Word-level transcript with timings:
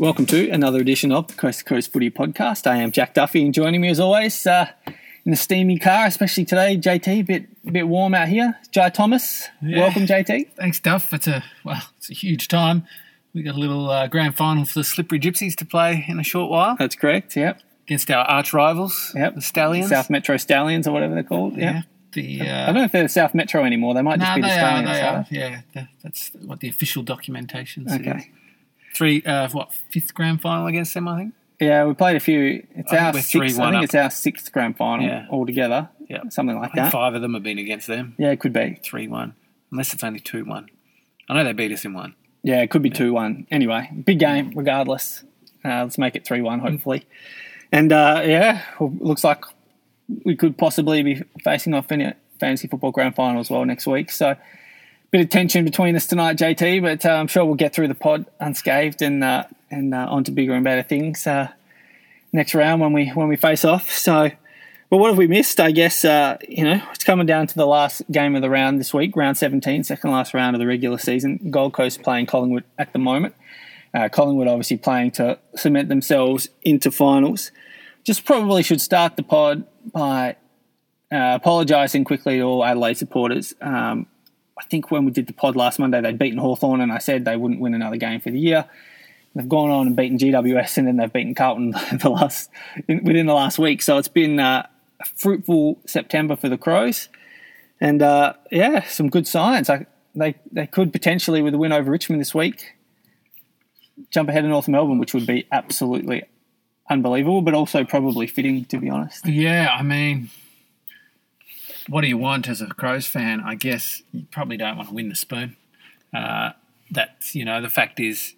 Welcome 0.00 0.24
to 0.26 0.48
another 0.48 0.80
edition 0.80 1.12
of 1.12 1.26
the 1.26 1.34
Coast 1.34 1.58
to 1.58 1.64
Coast 1.66 1.92
Footy 1.92 2.10
Podcast. 2.10 2.66
I 2.66 2.76
am 2.76 2.90
Jack 2.90 3.12
Duffy, 3.12 3.44
and 3.44 3.52
joining 3.52 3.82
me 3.82 3.90
as 3.90 4.00
always 4.00 4.46
uh, 4.46 4.70
in 5.26 5.30
the 5.30 5.36
steamy 5.36 5.78
car, 5.78 6.06
especially 6.06 6.46
today, 6.46 6.78
JT. 6.78 7.26
Bit 7.26 7.70
bit 7.70 7.86
warm 7.86 8.14
out 8.14 8.28
here. 8.28 8.58
Jai 8.72 8.88
Thomas, 8.88 9.48
Yeah. 9.60 9.80
welcome, 9.80 10.06
JT. 10.06 10.52
Thanks, 10.56 10.80
Duff. 10.80 11.12
It's 11.12 11.26
a 11.26 11.44
well, 11.64 11.82
it's 11.98 12.08
a 12.10 12.14
huge 12.14 12.48
time. 12.48 12.86
We 13.34 13.42
got 13.42 13.56
a 13.56 13.58
little 13.58 13.90
uh, 13.90 14.06
grand 14.06 14.36
final 14.36 14.64
for 14.64 14.78
the 14.80 14.84
Slippery 14.84 15.20
Gypsies 15.20 15.54
to 15.56 15.66
play 15.66 16.04
in 16.08 16.18
a 16.18 16.24
short 16.24 16.50
while 16.50 16.76
That's 16.78 16.96
correct. 16.96 17.36
Yep. 17.36 17.60
against 17.86 18.10
our 18.10 18.24
arch 18.24 18.54
rivals, 18.54 19.12
Yep. 19.14 19.34
the 19.34 19.42
Stallions. 19.42 19.90
South 19.90 20.08
Metro 20.08 20.38
Stallions 20.38 20.88
or 20.88 20.92
whatever 20.92 21.12
they're 21.14 21.22
called. 21.22 21.56
yeah. 21.58 21.72
Yeah. 21.72 21.82
The 22.12 22.40
I 22.40 22.44
uh, 22.62 22.66
don't 22.66 22.74
know 22.76 22.84
if 22.84 22.92
they're 22.92 23.06
South 23.06 23.34
Metro 23.34 23.64
anymore. 23.64 23.94
They 23.94 24.02
might 24.02 24.18
just 24.18 24.30
no, 24.30 24.34
be 24.36 24.40
the 24.40 24.48
are. 24.48 24.50
Stallions. 24.58 24.88
They 24.90 25.00
are 25.02 25.14
are. 25.16 25.26
Yeah, 25.30 25.60
that, 25.74 25.88
that's 26.02 26.30
what 26.44 26.58
the 26.58 26.68
official 26.68 27.04
documentation 27.04 27.86
says. 27.88 28.00
Okay. 28.00 28.30
Three, 28.94 29.22
uh, 29.22 29.48
what 29.50 29.72
fifth 29.72 30.14
grand 30.14 30.40
final 30.40 30.66
against 30.66 30.94
them? 30.94 31.08
I 31.08 31.18
think. 31.18 31.34
Yeah, 31.60 31.84
we 31.84 31.94
played 31.94 32.16
a 32.16 32.20
few. 32.20 32.66
It's 32.74 32.92
I 32.92 32.98
our 32.98 33.12
we're 33.12 33.20
sixth. 33.20 33.58
I 33.58 33.62
3-1 33.62 33.66
think 33.66 33.76
up. 33.76 33.84
it's 33.84 33.94
our 33.94 34.10
sixth 34.10 34.52
grand 34.52 34.76
final 34.76 35.06
Yeah. 35.06 35.26
altogether. 35.30 35.88
Yeah. 36.08 36.22
Something 36.30 36.56
like 36.58 36.72
think 36.72 36.84
that. 36.86 36.92
five 36.92 37.14
of 37.14 37.22
them 37.22 37.34
have 37.34 37.42
been 37.42 37.58
against 37.58 37.86
them. 37.86 38.14
Yeah, 38.18 38.30
it 38.30 38.40
could 38.40 38.52
be. 38.52 38.80
Three 38.82 39.06
one, 39.08 39.34
unless 39.70 39.92
it's 39.94 40.02
only 40.02 40.20
two 40.20 40.44
one. 40.44 40.68
I 41.28 41.34
know 41.34 41.44
they 41.44 41.52
beat 41.52 41.70
us 41.72 41.84
in 41.84 41.92
one. 41.92 42.14
Yeah, 42.42 42.62
it 42.62 42.70
could 42.70 42.80
be 42.82 42.88
2 42.88 43.12
1. 43.12 43.48
Anyway, 43.50 43.90
big 44.06 44.18
game 44.18 44.52
regardless. 44.56 45.22
Uh, 45.62 45.82
let's 45.84 45.98
make 45.98 46.16
it 46.16 46.24
3 46.24 46.40
1, 46.40 46.58
hopefully. 46.60 47.06
And 47.70 47.92
uh, 47.92 48.22
yeah, 48.24 48.62
looks 48.80 49.22
like 49.22 49.44
we 50.24 50.34
could 50.34 50.56
possibly 50.56 51.02
be 51.02 51.22
facing 51.44 51.74
off 51.74 51.92
in 51.92 52.00
a 52.00 52.14
fantasy 52.40 52.66
football 52.66 52.92
grand 52.92 53.14
final 53.14 53.40
as 53.40 53.50
well 53.50 53.64
next 53.66 53.86
week. 53.86 54.10
So, 54.10 54.36
bit 55.10 55.22
of 55.22 55.28
tension 55.28 55.64
between 55.64 55.96
us 55.96 56.06
tonight, 56.06 56.36
JT, 56.36 56.82
but 56.82 57.04
uh, 57.04 57.10
I'm 57.10 57.26
sure 57.26 57.44
we'll 57.44 57.54
get 57.54 57.74
through 57.74 57.88
the 57.88 57.94
pod 57.94 58.26
unscathed 58.38 59.02
and 59.02 59.22
uh, 59.24 59.44
and 59.70 59.94
uh, 59.94 60.06
on 60.08 60.24
to 60.24 60.30
bigger 60.30 60.54
and 60.54 60.64
better 60.64 60.82
things 60.82 61.26
uh, 61.26 61.48
next 62.32 62.54
round 62.54 62.80
when 62.80 62.92
we 62.92 63.08
when 63.08 63.28
we 63.28 63.36
face 63.36 63.64
off. 63.64 63.90
So, 63.90 64.30
but 64.88 64.96
what 64.96 65.08
have 65.08 65.18
we 65.18 65.26
missed? 65.26 65.60
I 65.60 65.72
guess 65.72 66.04
uh, 66.04 66.38
you 66.48 66.64
know 66.64 66.80
it's 66.92 67.04
coming 67.04 67.26
down 67.26 67.46
to 67.48 67.54
the 67.54 67.66
last 67.66 68.02
game 68.10 68.36
of 68.36 68.42
the 68.42 68.50
round 68.50 68.78
this 68.78 68.94
week, 68.94 69.16
round 69.16 69.36
17, 69.36 69.84
second 69.84 70.10
last 70.10 70.32
round 70.34 70.54
of 70.54 70.60
the 70.60 70.66
regular 70.66 70.98
season. 70.98 71.50
Gold 71.50 71.72
Coast 71.72 72.02
playing 72.02 72.26
Collingwood 72.26 72.64
at 72.78 72.92
the 72.92 72.98
moment. 72.98 73.34
Uh, 73.92 74.08
Collingwood 74.08 74.46
obviously 74.46 74.76
playing 74.76 75.10
to 75.12 75.38
cement 75.56 75.88
themselves 75.88 76.48
into 76.62 76.92
finals. 76.92 77.50
Just 78.04 78.24
probably 78.24 78.62
should 78.62 78.80
start 78.80 79.16
the 79.16 79.22
pod 79.24 79.66
by 79.92 80.36
uh, 81.12 81.34
apologising 81.34 82.04
quickly 82.04 82.38
to 82.38 82.42
all 82.42 82.64
Adelaide 82.64 82.96
supporters. 82.96 83.52
Um, 83.60 84.06
I 84.60 84.64
think 84.64 84.90
when 84.90 85.06
we 85.06 85.10
did 85.10 85.26
the 85.26 85.32
pod 85.32 85.56
last 85.56 85.78
Monday, 85.78 86.02
they'd 86.02 86.18
beaten 86.18 86.38
Hawthorn, 86.38 86.82
and 86.82 86.92
I 86.92 86.98
said 86.98 87.24
they 87.24 87.36
wouldn't 87.36 87.60
win 87.60 87.72
another 87.72 87.96
game 87.96 88.20
for 88.20 88.30
the 88.30 88.38
year. 88.38 88.66
They've 89.34 89.48
gone 89.48 89.70
on 89.70 89.86
and 89.86 89.96
beaten 89.96 90.18
GWS, 90.18 90.76
and 90.76 90.86
then 90.86 90.96
they've 90.98 91.12
beaten 91.12 91.34
Carlton 91.34 91.70
the 92.02 92.10
last 92.10 92.50
in, 92.86 93.02
within 93.02 93.24
the 93.24 93.32
last 93.32 93.58
week. 93.58 93.80
So 93.80 93.96
it's 93.96 94.08
been 94.08 94.38
uh, 94.38 94.66
a 95.00 95.04
fruitful 95.16 95.78
September 95.86 96.36
for 96.36 96.50
the 96.50 96.58
Crows, 96.58 97.08
and 97.80 98.02
uh, 98.02 98.34
yeah, 98.50 98.84
some 98.84 99.08
good 99.08 99.26
signs. 99.26 99.70
I, 99.70 99.86
they 100.14 100.34
they 100.52 100.66
could 100.66 100.92
potentially, 100.92 101.40
with 101.40 101.54
a 101.54 101.58
win 101.58 101.72
over 101.72 101.90
Richmond 101.90 102.20
this 102.20 102.34
week, 102.34 102.74
jump 104.10 104.28
ahead 104.28 104.44
of 104.44 104.50
North 104.50 104.68
Melbourne, 104.68 104.98
which 104.98 105.14
would 105.14 105.26
be 105.26 105.46
absolutely 105.50 106.24
unbelievable, 106.90 107.40
but 107.40 107.54
also 107.54 107.84
probably 107.84 108.26
fitting, 108.26 108.66
to 108.66 108.78
be 108.78 108.90
honest. 108.90 109.26
Yeah, 109.26 109.68
I 109.72 109.82
mean, 109.82 110.28
what 111.90 112.02
do 112.02 112.06
you 112.06 112.16
want 112.16 112.48
as 112.48 112.60
a 112.62 112.66
Crows 112.66 113.06
fan? 113.06 113.40
I 113.40 113.56
guess 113.56 114.02
you 114.12 114.24
probably 114.30 114.56
don't 114.56 114.76
want 114.76 114.88
to 114.88 114.94
win 114.94 115.08
the 115.08 115.16
spoon. 115.16 115.56
Uh, 116.14 116.50
that's 116.90 117.34
you 117.34 117.44
know 117.44 117.60
the 117.60 117.68
fact 117.68 117.98
is, 118.00 118.34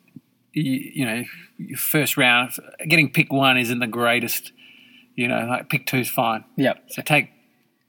you, 0.52 0.72
you 0.94 1.04
know, 1.04 1.22
your 1.58 1.78
first 1.78 2.16
round 2.16 2.52
getting 2.88 3.10
pick 3.12 3.32
one 3.32 3.58
isn't 3.58 3.78
the 3.78 3.86
greatest. 3.86 4.52
You 5.14 5.28
know, 5.28 5.46
like 5.46 5.68
pick 5.68 5.86
two's 5.86 6.08
fine. 6.08 6.44
Yep. 6.56 6.84
So 6.88 7.02
take 7.02 7.30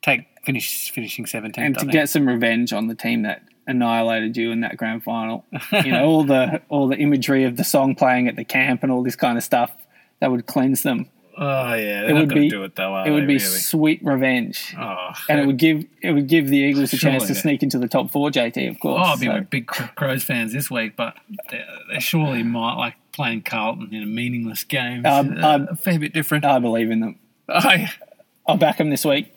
take 0.02 0.28
finish 0.44 0.92
finishing 0.92 1.26
seventeenth. 1.26 1.78
and 1.78 1.80
to 1.80 1.86
get 1.86 2.10
some 2.10 2.28
revenge 2.28 2.74
on 2.74 2.88
the 2.88 2.96
team 2.96 3.22
that 3.24 3.44
annihilated 3.66 4.36
you 4.36 4.52
in 4.52 4.60
that 4.60 4.76
grand 4.76 5.04
final. 5.04 5.46
you 5.72 5.94
know, 5.94 6.04
all 6.04 6.24
the 6.26 6.62
all 6.68 6.88
the 6.90 6.98
imagery 6.98 7.46
of 7.46 7.56
the 7.56 7.64
song 7.64 7.96
playing 7.96 8.28
at 8.28 8.36
the 8.36 8.44
camp 8.44 8.84
and 8.84 8.92
all 8.92 9.02
this 9.02 9.16
kind 9.16 9.38
of 9.38 9.44
stuff 9.44 9.72
that 10.20 10.30
would 10.30 10.46
cleanse 10.46 10.84
them. 10.84 11.10
Oh 11.38 11.74
yeah, 11.74 12.08
It 12.08 12.14
would 12.14 12.30
be- 12.30 12.50
do 12.50 12.64
it 12.64 12.76
though. 12.76 12.96
It 13.04 13.10
would 13.12 13.28
be 13.28 13.36
really? 13.36 13.40
sweet 13.40 14.00
revenge. 14.04 14.76
Oh, 14.80 15.12
And 15.30 15.40
it 15.40 15.46
would 15.48 15.58
give 15.58 15.86
it 16.02 16.12
would 16.14 16.28
give 16.28 16.48
the 16.48 16.58
Eagles 16.58 16.94
a 16.94 16.98
chance 16.98 17.28
to 17.28 17.36
sneak 17.36 17.64
into 17.64 17.78
the 17.80 17.88
top 17.88 18.12
four, 18.12 18.30
JT, 18.30 18.70
of 18.70 18.80
course. 18.80 19.02
Oh, 19.02 19.10
I'll 19.12 19.18
be 19.18 19.26
So- 19.28 19.34
with 19.36 19.50
big 19.50 19.68
Crows 19.68 20.24
fans 20.24 20.54
this 20.54 20.70
week, 20.72 20.96
but 20.96 21.16
they, 21.52 21.64
they 21.92 22.00
surely 22.00 22.44
might 22.44 22.76
like 22.76 22.96
playing 23.12 23.42
Carlton 23.44 23.94
in 23.94 24.04
a 24.04 24.08
meaningless 24.08 24.64
game. 24.64 25.06
Um, 25.06 25.38
Uh, 25.44 25.48
um, 25.56 25.68
a 25.72 25.76
fair 25.76 26.00
bit 26.00 26.14
different. 26.14 26.46
I 26.46 26.60
believe 26.60 26.90
in 26.92 27.00
them. 27.00 27.16
Oh, 27.50 27.60
yeah. 27.72 27.90
I'll 28.48 28.58
back 28.58 28.78
them 28.78 28.90
this 28.90 29.04
week. 29.06 29.34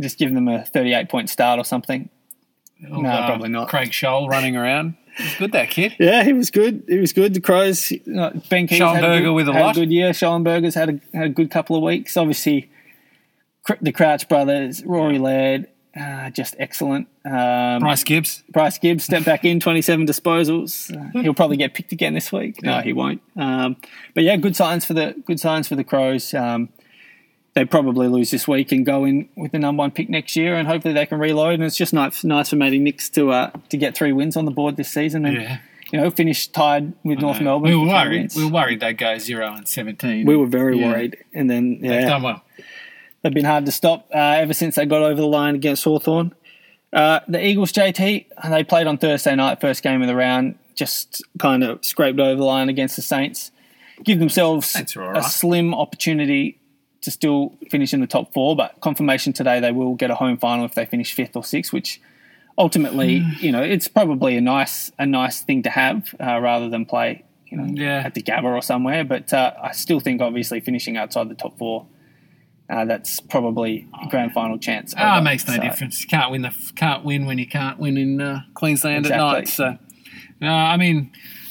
Just 0.00 0.18
give 0.18 0.32
them 0.34 0.48
a 0.48 0.64
thirty-eight 0.64 1.08
point 1.08 1.30
start 1.30 1.58
or 1.60 1.64
something. 1.64 2.08
Oh, 2.90 3.00
No, 3.00 3.10
probably 3.26 3.50
not. 3.50 3.68
Craig 3.68 3.90
Scholl 3.90 4.28
running 4.28 4.56
around. 4.56 4.94
He's 5.16 5.34
good, 5.36 5.52
that 5.52 5.70
kid. 5.70 5.96
Yeah, 5.98 6.22
he 6.24 6.32
was 6.32 6.50
good. 6.50 6.84
He 6.88 6.98
was 6.98 7.12
good. 7.12 7.34
The 7.34 7.40
Crows. 7.40 7.92
uh, 7.92 8.30
Ben 8.48 8.66
Keays 8.66 8.78
had 8.94 9.04
a 9.04 9.20
good, 9.20 9.32
with 9.32 9.48
a 9.48 9.52
lot. 9.52 9.76
a 9.76 9.80
good 9.80 9.92
year. 9.92 10.10
Schallenberger's 10.10 10.74
had 10.74 10.88
a 10.88 11.16
had 11.16 11.26
a 11.26 11.30
good 11.30 11.50
couple 11.50 11.76
of 11.76 11.82
weeks. 11.82 12.16
Obviously, 12.16 12.70
the 13.80 13.92
Crouch 13.92 14.28
brothers, 14.28 14.84
Rory 14.84 15.18
Laird, 15.18 15.66
uh, 15.98 16.30
just 16.30 16.54
excellent. 16.58 17.08
Um, 17.24 17.80
Bryce 17.80 18.04
Gibbs. 18.04 18.42
Bryce 18.48 18.78
Gibbs 18.78 19.04
stepped 19.04 19.26
back 19.26 19.44
in, 19.44 19.60
27 19.60 20.06
disposals. 20.06 20.94
Uh, 20.96 21.20
he'll 21.20 21.34
probably 21.34 21.56
get 21.56 21.74
picked 21.74 21.92
again 21.92 22.14
this 22.14 22.32
week. 22.32 22.62
No, 22.62 22.80
he 22.80 22.92
won't. 22.92 23.20
Um, 23.36 23.76
but 24.14 24.24
yeah, 24.24 24.36
good 24.36 24.56
signs 24.56 24.84
for 24.84 24.94
the 24.94 25.14
good 25.26 25.40
signs 25.40 25.68
for 25.68 25.74
the 25.76 25.84
Crows. 25.84 26.32
Um, 26.32 26.68
they 27.54 27.64
probably 27.64 28.06
lose 28.08 28.30
this 28.30 28.46
week 28.46 28.70
and 28.72 28.86
go 28.86 29.04
in 29.04 29.28
with 29.36 29.52
the 29.52 29.58
number 29.58 29.80
one 29.80 29.90
pick 29.90 30.08
next 30.08 30.36
year, 30.36 30.54
and 30.54 30.68
hopefully 30.68 30.94
they 30.94 31.06
can 31.06 31.18
reload. 31.18 31.54
And 31.54 31.64
it's 31.64 31.76
just 31.76 31.92
nice, 31.92 32.22
nice 32.24 32.50
for 32.50 32.56
Matty 32.56 32.78
Nicks 32.78 33.08
to 33.10 33.30
uh, 33.32 33.50
to 33.70 33.76
get 33.76 33.96
three 33.96 34.12
wins 34.12 34.36
on 34.36 34.44
the 34.44 34.50
board 34.50 34.76
this 34.76 34.90
season, 34.90 35.24
and 35.26 35.36
Yeah. 35.36 35.58
you 35.92 36.00
know 36.00 36.10
finish 36.10 36.46
tied 36.48 36.92
with 37.04 37.18
North 37.20 37.40
Melbourne. 37.40 37.70
We 37.70 37.76
were 37.76 37.86
worried. 37.88 38.32
We 38.36 38.44
were 38.44 38.50
worried 38.52 38.80
they'd 38.80 38.96
go 38.98 39.18
zero 39.18 39.52
and 39.52 39.66
seventeen. 39.66 40.26
We 40.26 40.36
were 40.36 40.46
very 40.46 40.78
Yeah. 40.78 40.88
worried, 40.92 41.16
and 41.34 41.50
then 41.50 41.80
They've 41.80 42.06
done 42.06 42.22
well. 42.22 42.42
They've 43.22 43.34
been 43.34 43.44
hard 43.44 43.66
to 43.66 43.72
stop 43.72 44.08
uh, 44.14 44.18
ever 44.18 44.54
since 44.54 44.76
they 44.76 44.86
got 44.86 45.02
over 45.02 45.20
the 45.20 45.26
line 45.26 45.54
against 45.54 45.84
Hawthorn. 45.84 46.32
Uh, 46.92 47.20
the 47.28 47.44
Eagles, 47.44 47.70
JT, 47.72 48.26
they 48.48 48.64
played 48.64 48.86
on 48.86 48.96
Thursday 48.98 49.34
night, 49.36 49.60
first 49.60 49.82
game 49.82 50.00
of 50.02 50.08
the 50.08 50.14
round, 50.16 50.54
just 50.74 51.22
kind 51.38 51.62
of 51.62 51.84
scraped 51.84 52.18
over 52.18 52.34
the 52.36 52.44
line 52.44 52.68
against 52.68 52.96
the 52.96 53.02
Saints. 53.02 53.50
Give 54.02 54.18
themselves 54.18 54.74
all 54.96 55.16
a 55.16 55.22
slim 55.22 55.74
opportunity 55.74 56.59
to 57.02 57.10
still 57.10 57.54
finish 57.70 57.92
in 57.94 58.00
the 58.00 58.06
top 58.06 58.32
four, 58.32 58.54
but 58.56 58.78
confirmation 58.80 59.32
today 59.32 59.58
they 59.60 59.72
will 59.72 59.94
get 59.94 60.10
a 60.10 60.14
home 60.16 60.36
final 60.36 60.64
if 60.64 60.74
they 60.74 60.84
finish 60.86 61.12
fifth 61.14 61.34
or 61.36 61.44
sixth, 61.44 61.72
which 61.72 62.00
ultimately, 62.58 63.20
Hmm. 63.20 63.30
you 63.44 63.52
know, 63.52 63.62
it's 63.62 63.88
probably 63.88 64.36
a 64.36 64.40
nice 64.40 64.90
a 64.98 65.06
nice 65.06 65.40
thing 65.40 65.62
to 65.62 65.70
have 65.70 66.14
uh, 66.20 66.38
rather 66.40 66.68
than 66.68 66.84
play, 66.84 67.24
you 67.46 67.56
know, 67.58 67.64
Yeah. 67.72 68.02
at 68.04 68.14
the 68.14 68.22
Gabba 68.22 68.44
or 68.44 68.62
somewhere. 68.62 69.04
But 69.04 69.32
uh, 69.32 69.52
I 69.62 69.72
still 69.72 70.00
think, 70.00 70.20
obviously, 70.20 70.60
finishing 70.60 70.96
outside 70.96 71.28
the 71.28 71.34
top 71.34 71.56
four 71.58 71.86
uh, 72.68 72.84
that's 72.84 73.18
probably 73.18 73.88
a 74.00 74.06
grand 74.08 74.32
final 74.32 74.56
chance. 74.56 74.94
Ah, 74.96 75.20
makes 75.20 75.44
no 75.48 75.54
So, 75.56 75.60
difference. 75.62 76.04
Can't 76.04 76.30
win 76.30 76.42
the 76.42 76.54
can't 76.76 77.04
win 77.04 77.26
when 77.26 77.36
you 77.38 77.46
can't 77.46 77.78
win 77.80 77.96
in 77.96 78.20
uh, 78.20 78.42
Queensland 78.54 79.06
Exactly. 79.06 79.26
at 79.28 79.32
night. 79.32 79.48
So, 79.48 79.76
no, 80.40 80.52
I 80.54 80.76
mean, 80.76 81.10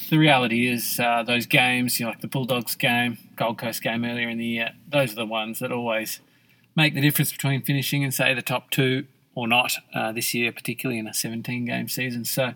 the 0.09 0.18
reality 0.18 0.68
is 0.68 0.98
uh, 1.00 1.24
those 1.24 1.46
games, 1.46 2.00
you 2.00 2.06
know, 2.06 2.12
like 2.12 2.22
the 2.22 2.28
Bulldogs 2.30 2.76
game, 2.76 3.18
Gold 3.40 3.58
Coast 3.58 3.82
game 3.82 4.04
earlier 4.04 4.28
in 4.28 4.38
the 4.38 4.46
year, 4.46 4.72
those 4.88 5.14
are 5.14 5.16
the 5.16 5.26
ones 5.26 5.60
that 5.60 5.72
always 5.72 6.20
make 6.76 6.94
the 6.94 7.02
difference 7.02 7.32
between 7.32 7.62
finishing 7.62 8.04
and 8.04 8.14
say 8.14 8.34
the 8.34 8.42
top 8.42 8.70
two 8.70 9.06
or 9.34 9.48
not 9.48 9.74
uh, 9.94 10.12
this 10.12 10.34
year, 10.34 10.52
particularly 10.52 11.00
in 11.00 11.08
a 11.08 11.14
17 11.14 11.64
game 11.64 11.88
season. 11.88 12.26
So, 12.26 12.53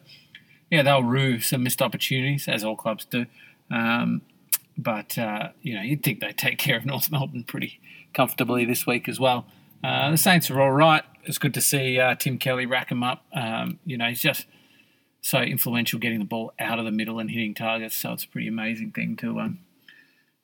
yeah, 0.70 0.84
they'll 0.84 1.02
rue 1.02 1.40
some 1.40 1.64
missed 1.64 1.82
opportunities, 1.82 2.50
as 2.50 2.66
all 2.66 2.76
clubs 2.76 3.06
do. 3.06 3.28
Um, 3.72 4.24
but 4.78 5.18
uh, 5.18 5.50
you 5.62 5.74
know, 5.74 5.82
you'd 5.82 6.04
think 6.04 6.20
they'd 6.20 6.38
take 6.38 6.58
care 6.58 6.76
of 6.76 6.86
North 6.94 7.10
Melbourne 7.10 7.46
pretty 7.46 7.80
comfortably 8.14 8.66
this 8.66 8.86
week 8.86 9.08
as 9.08 9.20
well. 9.20 9.46
Uh, 9.82 10.12
the 10.12 10.18
Saints 10.18 10.52
are 10.52 10.62
all 10.62 10.72
right. 10.72 11.04
It's 11.24 11.38
good 11.38 11.54
to 11.54 11.62
see 11.62 11.98
uh, 11.98 12.16
Tim 12.16 12.38
Kelly 12.38 12.66
rack 12.66 12.90
them 12.90 13.04
up. 13.04 13.26
Um, 13.34 13.80
you 13.86 13.98
know, 13.98 14.08
he's 14.08 14.22
just 14.22 14.46
so 15.22 15.40
influential 15.40 16.00
getting 16.00 16.20
the 16.20 16.26
ball 16.26 16.54
out 16.60 16.80
of 16.80 16.86
the 16.86 16.92
middle 16.92 17.20
and 17.20 17.32
hitting 17.32 17.54
targets. 17.54 17.96
So 17.96 18.12
it's 18.12 18.26
a 18.26 18.28
pretty 18.28 18.48
amazing 18.48 18.92
thing 18.92 19.16
to 19.18 19.40
um, 19.40 19.60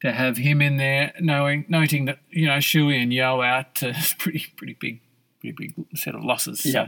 to 0.02 0.12
have 0.12 0.38
him 0.38 0.62
in 0.62 0.78
there. 0.78 1.14
Knowing 1.20 1.66
noting 1.68 2.06
that 2.06 2.20
you 2.30 2.46
know 2.48 2.58
Shuey 2.58 3.02
and 3.02 3.14
Yeo 3.14 3.42
out, 3.42 3.82
uh, 3.84 3.94
pretty 4.18 4.46
pretty 4.56 4.78
big 4.80 5.02
pretty 5.40 5.56
big 5.58 5.86
set 5.98 6.16
of 6.16 6.24
losses. 6.24 6.62
So, 6.62 6.70
Yeah. 6.70 6.88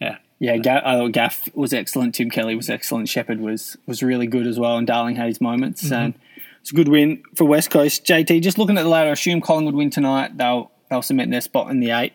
yeah. 0.00 0.16
Yeah, 0.42 0.54
I 0.54 0.96
thought 0.96 1.12
Gaff 1.12 1.54
was 1.54 1.74
excellent. 1.74 2.14
Tim 2.14 2.30
Kelly 2.30 2.54
was 2.54 2.70
excellent. 2.70 3.10
Sheppard 3.10 3.40
was 3.40 3.76
was 3.86 4.02
really 4.02 4.26
good 4.26 4.46
as 4.46 4.58
well. 4.58 4.78
And 4.78 4.86
Darling 4.86 5.16
had 5.16 5.26
his 5.26 5.38
moments. 5.40 5.84
Mm-hmm. 5.84 5.94
And 5.94 6.14
it's 6.62 6.72
a 6.72 6.74
good 6.74 6.88
win 6.88 7.22
for 7.36 7.44
West 7.44 7.70
Coast. 7.70 8.06
JT, 8.06 8.40
just 8.40 8.56
looking 8.56 8.78
at 8.78 8.82
the 8.82 8.88
ladder, 8.88 9.10
I 9.10 9.12
assume 9.12 9.42
Collingwood 9.42 9.74
win 9.74 9.90
tonight. 9.90 10.38
They'll 10.38 10.70
they'll 10.88 11.02
cement 11.02 11.30
their 11.30 11.42
spot 11.42 11.70
in 11.70 11.80
the 11.80 11.90
eight. 11.90 12.14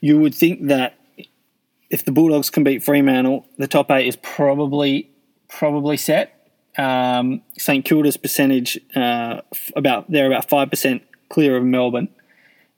You 0.00 0.18
would 0.18 0.34
think 0.34 0.66
that 0.66 0.98
if 1.90 2.04
the 2.04 2.10
Bulldogs 2.10 2.50
can 2.50 2.64
beat 2.64 2.82
Fremantle, 2.82 3.46
the 3.56 3.68
top 3.68 3.88
eight 3.92 4.08
is 4.08 4.16
probably 4.16 5.08
probably 5.48 5.96
set. 5.96 6.33
Um, 6.78 7.42
St 7.58 7.84
Kilda's 7.84 8.16
percentage 8.16 8.78
uh, 8.96 9.40
f- 9.52 9.70
about 9.76 10.10
they're 10.10 10.26
about 10.26 10.48
five 10.48 10.70
percent 10.70 11.02
clear 11.28 11.56
of 11.56 11.64
Melbourne. 11.64 12.08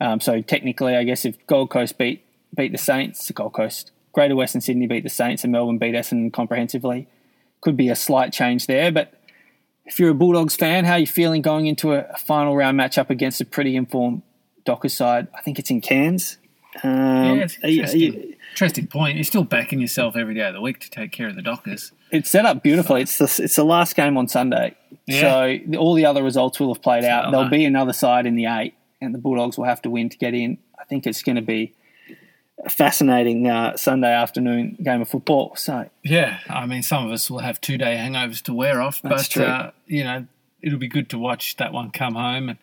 Um, 0.01 0.21
so 0.21 0.43
technically, 0.43 0.95
I 0.97 1.05
guess 1.05 1.25
if 1.25 1.37
Gold 1.47 1.71
Coast 1.71 1.97
beat 1.99 2.25
beat 2.55 2.73
the 2.73 2.79
Saints, 2.79 3.27
the 3.27 3.33
Gold 3.33 3.55
Coast, 3.55 3.93
Greater 4.13 4.37
Western 4.37 4.61
Sydney 4.61 4.87
beat 4.87 5.05
the 5.05 5.11
Saints, 5.11 5.43
and 5.45 5.53
Melbourne 5.53 5.79
beat 5.79 5.95
Essendon 5.95 6.33
comprehensively, 6.33 7.07
could 7.61 7.77
be 7.77 7.89
a 7.89 7.97
slight 7.97 8.33
change 8.33 8.67
there. 8.67 8.93
But 8.93 9.15
if 9.87 9.99
you're 9.99 10.11
a 10.11 10.15
Bulldogs 10.15 10.57
fan, 10.57 10.85
how 10.85 10.93
are 10.95 10.99
you 10.99 11.07
feeling 11.07 11.43
going 11.43 11.67
into 11.67 11.93
a, 11.93 12.01
a 12.13 12.17
final 12.19 12.57
round 12.57 12.79
matchup 12.79 13.09
against 13.11 13.41
a 13.41 13.45
pretty 13.45 13.77
informed 13.77 14.23
Dockers 14.65 14.95
side? 14.95 15.29
I 15.35 15.41
think 15.43 15.59
it's 15.59 15.71
in 15.71 15.81
Cairns. 15.81 16.37
Um, 16.83 16.91
Yeah, 17.39 17.45
it's 17.45 17.59
are 17.65 17.69
you- 17.69 18.13
you- 18.13 18.33
Interesting 18.53 18.87
point. 18.87 19.17
You're 19.17 19.25
still 19.25 19.45
backing 19.45 19.81
yourself 19.81 20.17
every 20.17 20.35
day 20.35 20.47
of 20.49 20.55
the 20.55 20.63
week 20.63 20.79
to 20.81 20.91
take 20.91 21.13
care 21.13 21.29
of 21.29 21.37
the 21.37 21.43
Dockers. 21.43 21.93
It's 22.11 22.31
set 22.31 22.47
up 22.47 22.63
beautifully. 22.63 23.03
It's 23.03 23.19
the 23.19 23.25
it's 23.45 23.57
the 23.57 23.65
last 23.65 23.97
game 23.97 24.17
on 24.17 24.29
Sunday, 24.29 24.75
Yeah. 25.07 25.21
so 25.21 25.59
the- 25.67 25.77
all 25.79 25.95
the 25.95 26.05
other 26.07 26.23
results 26.23 26.59
will 26.61 26.73
have 26.73 26.83
played 26.83 27.05
out. 27.05 27.27
I 27.27 27.31
There'll 27.31 27.49
be 27.49 27.65
another 27.65 27.93
side 27.93 28.27
in 28.27 28.37
the 28.37 28.47
eight, 28.47 28.75
and 29.01 29.13
the 29.15 29.19
Bulldogs 29.19 29.57
will 29.59 29.65
have 29.67 29.83
to 29.83 29.91
win 29.91 30.09
to 30.09 30.17
get 30.19 30.35
in. 30.35 30.59
I 30.79 30.85
think 30.85 31.07
it's 31.07 31.23
going 31.23 31.37
to 31.37 31.43
be 31.43 31.73
a 32.65 32.71
fascinating 32.71 33.49
uh, 33.49 33.77
Sunday 33.77 34.13
afternoon 34.13 34.77
game 34.83 35.03
of 35.03 35.09
football. 35.09 35.55
So 35.57 35.91
Yeah, 36.03 36.39
I 36.49 36.65
mean, 36.67 36.83
some 36.83 37.05
of 37.07 37.13
us 37.13 37.31
will 37.31 37.41
have 37.41 37.61
two 37.61 37.77
day 37.77 37.97
hangovers 37.97 38.43
to 38.45 38.55
wear 38.55 38.81
off, 38.81 39.03
That's 39.03 39.25
but 39.29 39.31
true. 39.31 39.45
Uh, 39.45 39.71
you 39.87 40.05
know, 40.05 40.27
it'll 40.63 40.79
be 40.79 40.89
good 40.89 41.11
to 41.11 41.19
watch 41.19 41.57
that 41.57 41.73
one 41.73 41.91
come 41.91 42.15
home, 42.15 42.49
and 42.51 42.59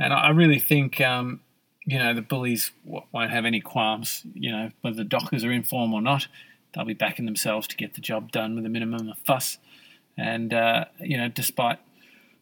and 0.00 0.12
I 0.12 0.30
really 0.30 0.58
think 0.58 1.00
um, 1.00 1.40
you 1.86 1.98
know 1.98 2.12
the 2.14 2.22
bullies 2.22 2.72
w- 2.84 3.04
won't 3.12 3.30
have 3.30 3.44
any 3.46 3.60
qualms. 3.60 4.22
You 4.34 4.52
know, 4.52 4.70
whether 4.82 4.96
the 4.96 5.04
Dockers 5.04 5.44
are 5.44 5.52
in 5.52 5.62
form 5.62 5.94
or 5.94 6.02
not, 6.02 6.26
they'll 6.78 6.86
be 6.86 6.94
backing 6.94 7.26
themselves 7.26 7.66
to 7.66 7.76
get 7.76 7.94
the 7.94 8.00
job 8.00 8.30
done 8.30 8.54
with 8.54 8.64
a 8.64 8.68
minimum 8.68 9.08
of 9.08 9.18
fuss. 9.18 9.58
And 10.16 10.54
uh, 10.54 10.84
you 11.00 11.16
know, 11.16 11.28
despite 11.28 11.80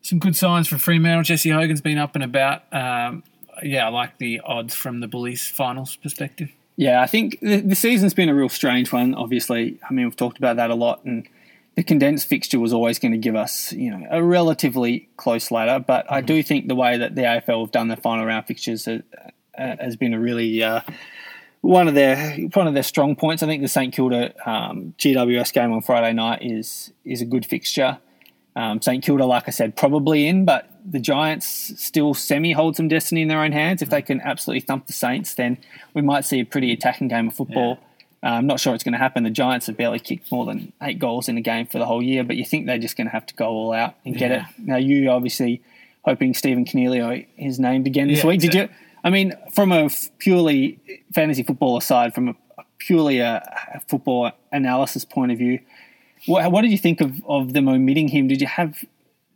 some 0.03 0.19
good 0.19 0.37
signs 0.37 0.69
from 0.69 0.79
Fremantle, 0.79 1.23
Jesse 1.23 1.51
Hogan's 1.51 1.81
been 1.81 1.99
up 1.99 2.15
and 2.15 2.23
about. 2.23 2.63
Um, 2.73 3.25
yeah, 3.63 3.87
I 3.87 3.89
like 3.89 4.19
the 4.19 4.41
odds 4.41 4.75
from 4.75 5.01
the 5.01 5.09
bullies 5.09 5.49
finals 5.49 5.97
perspective. 5.97 6.51
Yeah, 6.77 7.01
I 7.01 7.07
think 7.07 7.41
the, 7.41 7.63
the 7.63 7.75
season's 7.75 8.13
been 8.13 8.29
a 8.29 8.35
real 8.35 8.51
strange 8.51 8.93
one. 8.93 9.15
Obviously, 9.15 9.81
I 9.89 9.93
mean 9.93 10.05
we've 10.05 10.17
talked 10.17 10.37
about 10.37 10.57
that 10.57 10.71
a 10.71 10.75
lot, 10.75 11.03
and 11.07 11.27
the 11.75 11.83
condensed 11.83 12.29
fixture 12.29 12.61
was 12.61 12.75
always 12.75 12.99
going 12.99 13.13
to 13.13 13.19
give 13.19 13.37
us, 13.37 13.73
you 13.73 13.91
know, 13.91 14.07
a 14.11 14.23
relatively 14.23 15.09
close 15.17 15.51
ladder. 15.51 15.83
But 15.85 16.11
I 16.13 16.21
do 16.21 16.43
think 16.43 16.69
the 16.69 16.75
way 16.75 16.99
that 16.99 17.15
the 17.15 17.23
AFL 17.23 17.63
have 17.63 17.71
done 17.71 17.89
their 17.89 17.97
final 17.97 18.27
round 18.27 18.47
fixtures 18.47 18.87
uh, 18.87 19.01
uh, 19.57 19.77
has 19.81 19.97
been 19.97 20.13
a 20.13 20.21
really 20.21 20.63
uh, 20.63 20.83
one 21.67 21.89
of 21.89 21.95
their 21.95 22.37
one 22.55 22.67
of 22.67 22.75
their 22.75 22.83
strong 22.83 23.17
points. 23.17 23.43
I 23.43 23.47
think 23.47 23.63
the 23.63 23.69
St 23.69 23.93
Kilda 23.93 24.33
um, 24.49 24.95
GWS 24.99 25.53
game 25.53 25.73
on 25.73 25.83
Friday 25.83 26.13
night 26.13 26.41
is 26.43 26.93
is 27.05 27.21
a 27.21 27.25
good 27.25 27.47
fixture. 27.47 27.99
Um, 28.55 28.81
St 28.81 29.05
Kilda, 29.05 29.27
like 29.27 29.45
I 29.49 29.51
said, 29.51 29.77
probably 29.77 30.27
in, 30.27 30.47
but 30.47 30.71
the 30.83 30.99
Giants 30.99 31.47
still 31.83 32.15
semi 32.15 32.53
hold 32.53 32.75
some 32.77 32.89
destiny 32.89 33.21
in 33.23 33.29
their 33.29 33.41
own 33.43 33.53
hands. 33.53 33.83
If 33.83 33.91
they 33.91 34.01
can 34.01 34.21
absolutely 34.23 34.61
thump 34.61 34.87
the 34.87 34.95
Saints, 34.95 35.35
then 35.35 35.59
we 35.93 36.01
might 36.01 36.25
see 36.25 36.41
a 36.41 36.45
pretty 36.45 36.73
attacking 36.73 37.09
game 37.09 37.29
of 37.29 37.35
football. 37.35 37.79
Uh, 38.23 38.29
I'm 38.29 38.47
not 38.47 38.59
sure 38.59 38.75
it's 38.75 38.83
going 38.83 38.95
to 38.95 38.99
happen. 38.99 39.25
The 39.25 39.31
Giants 39.31 39.67
have 39.67 39.77
barely 39.77 39.99
kicked 39.99 40.33
more 40.33 40.47
than 40.47 40.73
eight 40.83 40.99
goals 40.99 41.29
in 41.29 41.37
a 41.37 41.43
game 41.43 41.67
for 41.67 41.79
the 41.79 41.85
whole 41.85 42.03
year, 42.03 42.25
but 42.25 42.37
you 42.37 42.47
think 42.47 42.65
they're 42.65 42.79
just 42.79 42.97
going 42.97 43.07
to 43.07 43.13
have 43.13 43.27
to 43.27 43.35
go 43.35 43.47
all 43.47 43.73
out 43.75 43.95
and 44.07 44.17
get 44.17 44.31
it. 44.33 44.43
Now, 44.59 44.77
you 44.77 45.11
obviously 45.11 45.61
hoping 46.03 46.33
Stephen 46.33 46.65
Coniglio 46.65 47.27
is 47.37 47.61
named 47.61 47.87
again 47.87 48.09
this 48.09 48.25
Yeah, 48.25 48.29
week. 48.31 48.41
Did 48.41 48.55
you? 48.55 48.69
I 49.07 49.11
mean, 49.11 49.35
from 49.53 49.71
a 49.71 49.89
purely 50.19 50.81
fantasy 51.15 51.45
football 51.45 51.77
aside, 51.77 52.13
from 52.13 52.31
a 52.31 52.35
purely 52.79 53.21
a, 53.21 53.37
a 53.73 53.81
football 53.89 54.33
analysis 54.51 55.05
point 55.05 55.31
of 55.31 55.39
view, 55.39 55.61
what, 56.27 56.51
what 56.51 56.63
did 56.63 56.73
you 56.73 56.79
think 56.79 57.01
of, 57.01 57.23
of 57.29 57.53
them 57.53 57.69
omitting 57.69 58.09
him? 58.09 58.27
Did 58.27 58.41
you 58.41 58.49
have, 58.49 58.85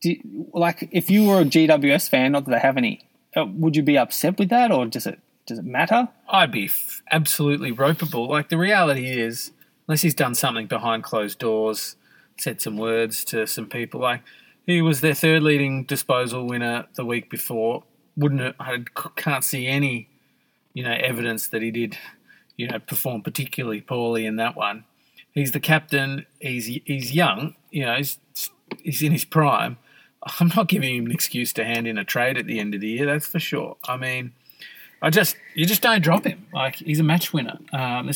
did, 0.01 0.19
like, 0.53 0.89
if 0.91 1.09
you 1.09 1.25
were 1.29 1.43
a 1.43 1.45
GWS 1.45 2.09
fan, 2.09 2.33
not 2.33 2.47
that 2.47 2.51
they 2.51 2.59
have 2.59 2.77
any, 2.77 3.09
uh, 3.37 3.47
would 3.47 3.77
you 3.77 3.85
be 3.85 3.97
upset 3.97 4.41
with 4.41 4.49
that, 4.49 4.73
or 4.73 4.87
does 4.87 5.07
it 5.07 5.21
does 5.47 5.61
it 5.61 5.65
matter? 5.65 6.09
I'd 6.29 6.51
be 6.51 6.65
f- 6.65 7.03
absolutely 7.13 7.73
ropeable. 7.73 8.29
Like 8.29 8.49
the 8.49 8.59
reality 8.59 9.09
is, 9.09 9.53
unless 9.87 10.03
he's 10.03 10.15
done 10.15 10.35
something 10.35 10.67
behind 10.67 11.05
closed 11.05 11.39
doors, 11.39 11.95
said 12.39 12.61
some 12.61 12.77
words 12.77 13.25
to 13.27 13.47
some 13.47 13.69
people, 13.69 14.01
like 14.01 14.23
he 14.67 14.83
was 14.83 15.01
their 15.01 15.15
third 15.15 15.45
leading 15.45 15.85
disposal 15.85 16.45
winner 16.47 16.87
the 16.97 17.05
week 17.05 17.31
before. 17.31 17.85
Wouldn't 18.21 18.55
I 18.61 18.85
can't 19.17 19.45
see 19.45 19.67
any, 19.67 20.09
you 20.75 20.85
know, 20.85 20.93
evidence 20.93 21.49
that 21.49 21.63
he 21.63 21.71
did, 21.71 21.99
you 22.57 22.69
know, 22.69 22.79
perform 22.79 23.23
particularly 23.23 23.81
poorly 23.81 24.27
in 24.27 24.37
that 24.37 24.57
one. 24.57 24.85
He's 25.33 25.53
the 25.53 25.61
captain. 25.61 26.27
He's 26.39 26.67
he's 26.67 27.13
young. 27.13 27.55
You 27.71 27.87
know, 27.87 27.97
he's 27.97 28.19
he's 28.83 29.03
in 29.03 29.13
his 29.13 29.25
prime. 29.25 29.79
I'm 30.39 30.53
not 30.55 30.69
giving 30.69 30.97
him 30.97 31.07
an 31.07 31.13
excuse 31.13 31.53
to 31.55 31.65
hand 31.65 31.87
in 31.87 31.97
a 31.97 32.05
trade 32.05 32.37
at 32.37 32.47
the 32.47 32.61
end 32.61 32.75
of 32.75 32.81
the 32.81 32.89
year. 32.89 33.07
That's 33.07 33.27
for 33.27 33.41
sure. 33.41 33.77
I 33.85 33.97
mean. 33.97 34.33
I 35.03 35.09
just 35.09 35.37
you 35.55 35.65
just 35.65 35.81
don't 35.81 36.03
drop 36.03 36.25
him. 36.25 36.47
Like 36.53 36.77
he's 36.77 37.01
a 37.01 37.03
match 37.03 37.33
winner. 37.33 37.59
Um, 37.73 38.11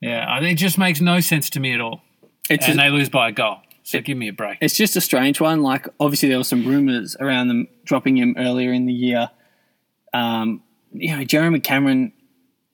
yeah, 0.00 0.40
it 0.40 0.54
just 0.54 0.78
makes 0.78 1.00
no 1.00 1.20
sense 1.20 1.50
to 1.50 1.60
me 1.60 1.74
at 1.74 1.80
all. 1.80 2.00
It's 2.48 2.66
and 2.66 2.80
a- 2.80 2.84
they 2.84 2.88
lose 2.88 3.08
by 3.08 3.28
a 3.28 3.32
goal. 3.32 3.58
So 3.82 4.00
give 4.00 4.16
me 4.16 4.28
a 4.28 4.32
break. 4.32 4.58
It's 4.60 4.76
just 4.76 4.96
a 4.96 5.00
strange 5.00 5.40
one. 5.40 5.62
Like, 5.62 5.88
obviously, 5.98 6.28
there 6.28 6.38
were 6.38 6.44
some 6.44 6.64
rumours 6.64 7.16
around 7.18 7.48
them 7.48 7.68
dropping 7.84 8.16
him 8.16 8.34
earlier 8.38 8.72
in 8.72 8.86
the 8.86 8.92
year. 8.92 9.30
Um, 10.12 10.62
you 10.92 11.16
know, 11.16 11.24
Jeremy 11.24 11.60
Cameron 11.60 12.12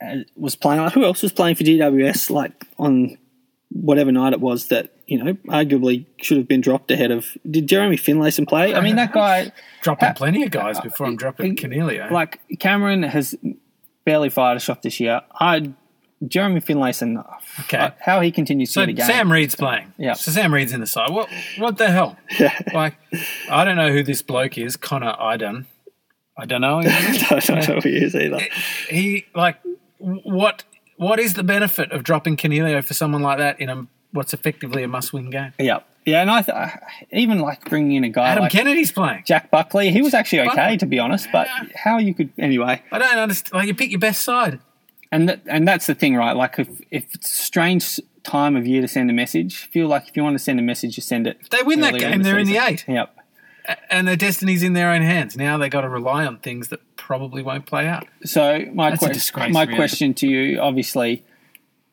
uh, 0.04 0.18
was 0.36 0.54
playing. 0.54 0.82
Like, 0.82 0.92
who 0.92 1.04
else 1.04 1.22
was 1.22 1.32
playing 1.32 1.54
for 1.54 1.64
GWS? 1.64 2.30
Like 2.30 2.66
on 2.78 3.16
whatever 3.70 4.10
night 4.10 4.32
it 4.32 4.40
was 4.40 4.68
that 4.68 4.94
you 5.06 5.22
know 5.22 5.34
arguably 5.48 6.06
should 6.18 6.36
have 6.36 6.48
been 6.48 6.60
dropped 6.60 6.90
ahead 6.90 7.10
of. 7.10 7.36
Did 7.48 7.66
Jeremy 7.66 7.96
Finlayson 7.96 8.46
play? 8.46 8.74
I 8.74 8.80
mean, 8.80 8.96
that 8.96 9.12
guy. 9.12 9.52
Dropping 9.82 10.14
plenty 10.14 10.42
of 10.42 10.50
guys 10.50 10.80
before 10.80 11.06
I'm 11.06 11.16
dropping 11.16 11.56
Coniglio. 11.56 12.10
Like 12.10 12.40
Cameron 12.58 13.02
has 13.04 13.34
barely 14.04 14.28
fired 14.28 14.56
a 14.56 14.60
shot 14.60 14.82
this 14.82 15.00
year. 15.00 15.22
I 15.32 15.72
Jeremy 16.26 16.60
Finlayson. 16.60 17.18
Uh, 17.18 17.22
okay. 17.60 17.90
how 18.00 18.20
he 18.20 18.30
continues 18.30 18.72
so 18.72 18.84
to 18.84 18.90
a 18.90 18.94
game. 18.94 19.06
Sam 19.06 19.30
Reid's 19.30 19.54
playing. 19.54 19.92
Yeah. 19.98 20.14
So 20.14 20.30
Sam 20.30 20.52
Reed's 20.52 20.72
in 20.72 20.80
the 20.80 20.86
side. 20.86 21.10
What 21.10 21.28
what 21.58 21.78
the 21.78 21.90
hell? 21.90 22.16
like 22.74 22.94
I 23.50 23.64
don't 23.64 23.76
know 23.76 23.92
who 23.92 24.02
this 24.02 24.22
bloke 24.22 24.58
is, 24.58 24.76
Connor 24.76 25.14
Idun. 25.20 25.66
I 26.36 26.46
don't 26.46 26.60
know. 26.60 26.78
I 26.84 27.40
don't 27.44 27.68
know 27.68 27.74
who 27.74 27.88
he 27.88 27.96
is 27.96 28.14
either. 28.14 28.40
he 28.88 29.26
like 29.34 29.58
what 29.98 30.64
what 30.96 31.18
is 31.20 31.34
the 31.34 31.44
benefit 31.44 31.92
of 31.92 32.02
dropping 32.02 32.36
Coniglio 32.36 32.84
for 32.84 32.94
someone 32.94 33.22
like 33.22 33.38
that 33.38 33.60
in 33.60 33.68
a 33.68 33.86
what's 34.12 34.34
effectively 34.34 34.82
a 34.82 34.88
must-win 34.88 35.30
game? 35.30 35.52
Yeah, 35.58 35.80
yeah, 36.08 36.22
and 36.22 36.30
I 36.30 36.42
th- 36.42 36.56
uh, 36.56 36.70
even 37.12 37.40
like 37.40 37.68
bringing 37.68 37.96
in 37.96 38.04
a 38.04 38.08
guy 38.08 38.28
Adam 38.28 38.44
like 38.44 38.52
Kennedy's 38.52 38.90
playing. 38.90 39.24
Jack 39.26 39.50
Buckley. 39.50 39.90
He 39.90 40.00
was 40.00 40.14
actually 40.14 40.40
okay, 40.40 40.56
Buckley. 40.56 40.76
to 40.78 40.86
be 40.86 40.98
honest. 40.98 41.28
But 41.32 41.48
how 41.74 41.98
you 41.98 42.14
could 42.14 42.30
anyway, 42.38 42.82
I 42.90 42.98
don't 42.98 43.18
understand. 43.18 43.54
Like 43.54 43.68
you 43.68 43.74
pick 43.74 43.90
your 43.90 44.00
best 44.00 44.22
side. 44.22 44.60
And 45.10 45.28
that, 45.28 45.40
and 45.46 45.66
that's 45.66 45.86
the 45.86 45.94
thing, 45.94 46.16
right? 46.16 46.36
Like 46.36 46.58
if 46.58 46.68
if 46.90 47.14
it's 47.14 47.30
a 47.30 47.34
strange 47.42 48.00
time 48.24 48.56
of 48.56 48.66
year 48.66 48.82
to 48.82 48.88
send 48.88 49.08
a 49.08 49.12
message, 49.14 49.56
feel 49.70 49.88
like 49.88 50.06
if 50.08 50.16
you 50.16 50.22
want 50.22 50.34
to 50.34 50.38
send 50.42 50.58
a 50.58 50.62
message, 50.62 50.96
you 50.98 51.02
send 51.02 51.26
it. 51.26 51.38
They 51.50 51.62
win 51.62 51.80
that 51.80 51.94
earlier 51.94 52.10
game, 52.10 52.22
they're 52.22 52.38
in 52.38 52.46
the 52.46 52.58
eight. 52.58 52.84
Yep. 52.86 53.14
and 53.90 54.06
their 54.08 54.16
destiny's 54.16 54.62
in 54.62 54.74
their 54.74 54.90
own 54.90 55.02
hands. 55.02 55.36
Now 55.36 55.56
they've 55.56 55.70
got 55.70 55.80
to 55.82 55.88
rely 55.88 56.26
on 56.26 56.38
things 56.38 56.68
that 56.68 56.80
probably 56.96 57.42
won't 57.42 57.64
play 57.66 57.86
out. 57.86 58.06
So 58.24 58.64
my 58.74 58.90
That's 58.90 59.04
que- 59.04 59.12
disgrace, 59.14 59.52
my 59.52 59.62
really. 59.64 59.76
question 59.76 60.12
to 60.14 60.26
you, 60.28 60.60
obviously, 60.60 61.24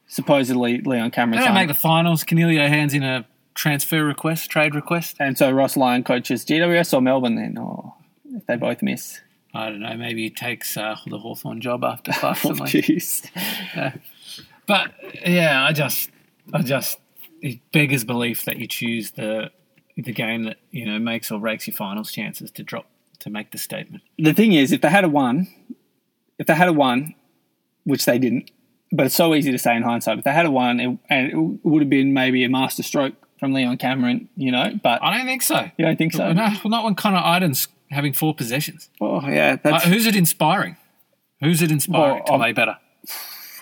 supposedly 0.07 0.81
Leon 0.81 1.05
They 1.05 1.15
Cameron's 1.15 1.45
don't 1.45 1.53
make 1.53 1.67
the 1.67 1.73
finals. 1.73 2.23
Coniglio 2.23 2.67
hands 2.67 2.93
in 2.93 3.03
a 3.03 3.25
transfer 3.53 4.03
request, 4.03 4.49
trade 4.49 4.75
request. 4.75 5.15
and 5.19 5.37
so 5.37 5.51
Ross 5.51 5.77
Lyon 5.77 6.03
coaches 6.03 6.43
GWS 6.45 6.93
or 6.93 7.01
Melbourne 7.01 7.35
then, 7.35 7.57
or 7.57 7.93
if 8.33 8.45
they 8.45 8.55
both 8.57 8.81
miss. 8.81 9.21
I 9.55 9.69
don't 9.69 9.79
know. 9.79 9.95
Maybe 9.95 10.23
he 10.23 10.29
takes 10.29 10.75
uh, 10.77 10.95
the 11.07 11.17
Hawthorn 11.17 11.61
job 11.61 11.83
after 11.83 12.11
Oh, 12.15 12.19
Clarkson. 12.19 12.55
jeez. 12.57 13.29
but 14.67 14.91
yeah, 15.25 15.63
I 15.63 15.71
just, 15.71 16.09
I 16.53 16.61
just, 16.61 16.99
it 17.41 17.59
beggars 17.71 18.03
belief 18.03 18.45
that 18.45 18.57
you 18.57 18.67
choose 18.67 19.11
the 19.11 19.51
the 19.97 20.11
game 20.11 20.43
that 20.43 20.57
you 20.71 20.85
know 20.85 20.99
makes 20.99 21.31
or 21.31 21.39
breaks 21.39 21.67
your 21.67 21.75
finals 21.75 22.11
chances 22.11 22.51
to 22.51 22.63
drop 22.63 22.85
to 23.19 23.29
make 23.29 23.51
the 23.51 23.57
statement. 23.57 24.03
the 24.19 24.33
thing 24.33 24.51
is, 24.53 24.71
if 24.73 24.81
they 24.81 24.89
had 24.89 25.05
a 25.05 25.09
one, 25.09 25.47
if 26.37 26.47
they 26.47 26.53
had 26.55 26.67
a 26.67 26.73
one, 26.73 27.15
which 27.85 28.03
they 28.05 28.19
didn't, 28.19 28.51
but 28.91 29.05
it's 29.05 29.15
so 29.15 29.33
easy 29.33 29.51
to 29.51 29.57
say 29.57 29.75
in 29.75 29.83
hindsight. 29.83 30.17
If 30.17 30.25
they 30.25 30.33
had 30.33 30.45
a 30.45 30.51
one, 30.51 30.79
it, 30.81 30.97
and 31.09 31.31
it 31.31 31.65
would 31.65 31.81
have 31.81 31.89
been 31.89 32.13
maybe 32.13 32.43
a 32.43 32.49
master 32.49 32.83
stroke 32.83 33.13
from 33.39 33.53
Leon 33.53 33.77
Cameron, 33.77 34.27
you 34.35 34.51
know. 34.51 34.77
But 34.83 35.01
I 35.01 35.15
don't 35.15 35.25
think 35.25 35.43
so. 35.43 35.69
you 35.77 35.85
don't 35.85 35.97
think 35.97 36.11
so? 36.13 36.33
No, 36.33 36.49
not 36.65 36.83
when 36.83 36.95
Connor 36.95 37.21
Idun's 37.23 37.67
having 37.91 38.13
four 38.13 38.33
possessions. 38.35 38.89
Oh, 39.01 39.21
yeah, 39.27 39.57
Like, 39.63 39.83
who's 39.83 40.05
it 40.05 40.15
inspiring? 40.15 40.77
Who's 41.41 41.61
it 41.61 41.71
inspiring 41.71 42.23
Well, 42.27 42.37
to 42.37 42.37
play 42.37 42.51
better? 42.53 42.77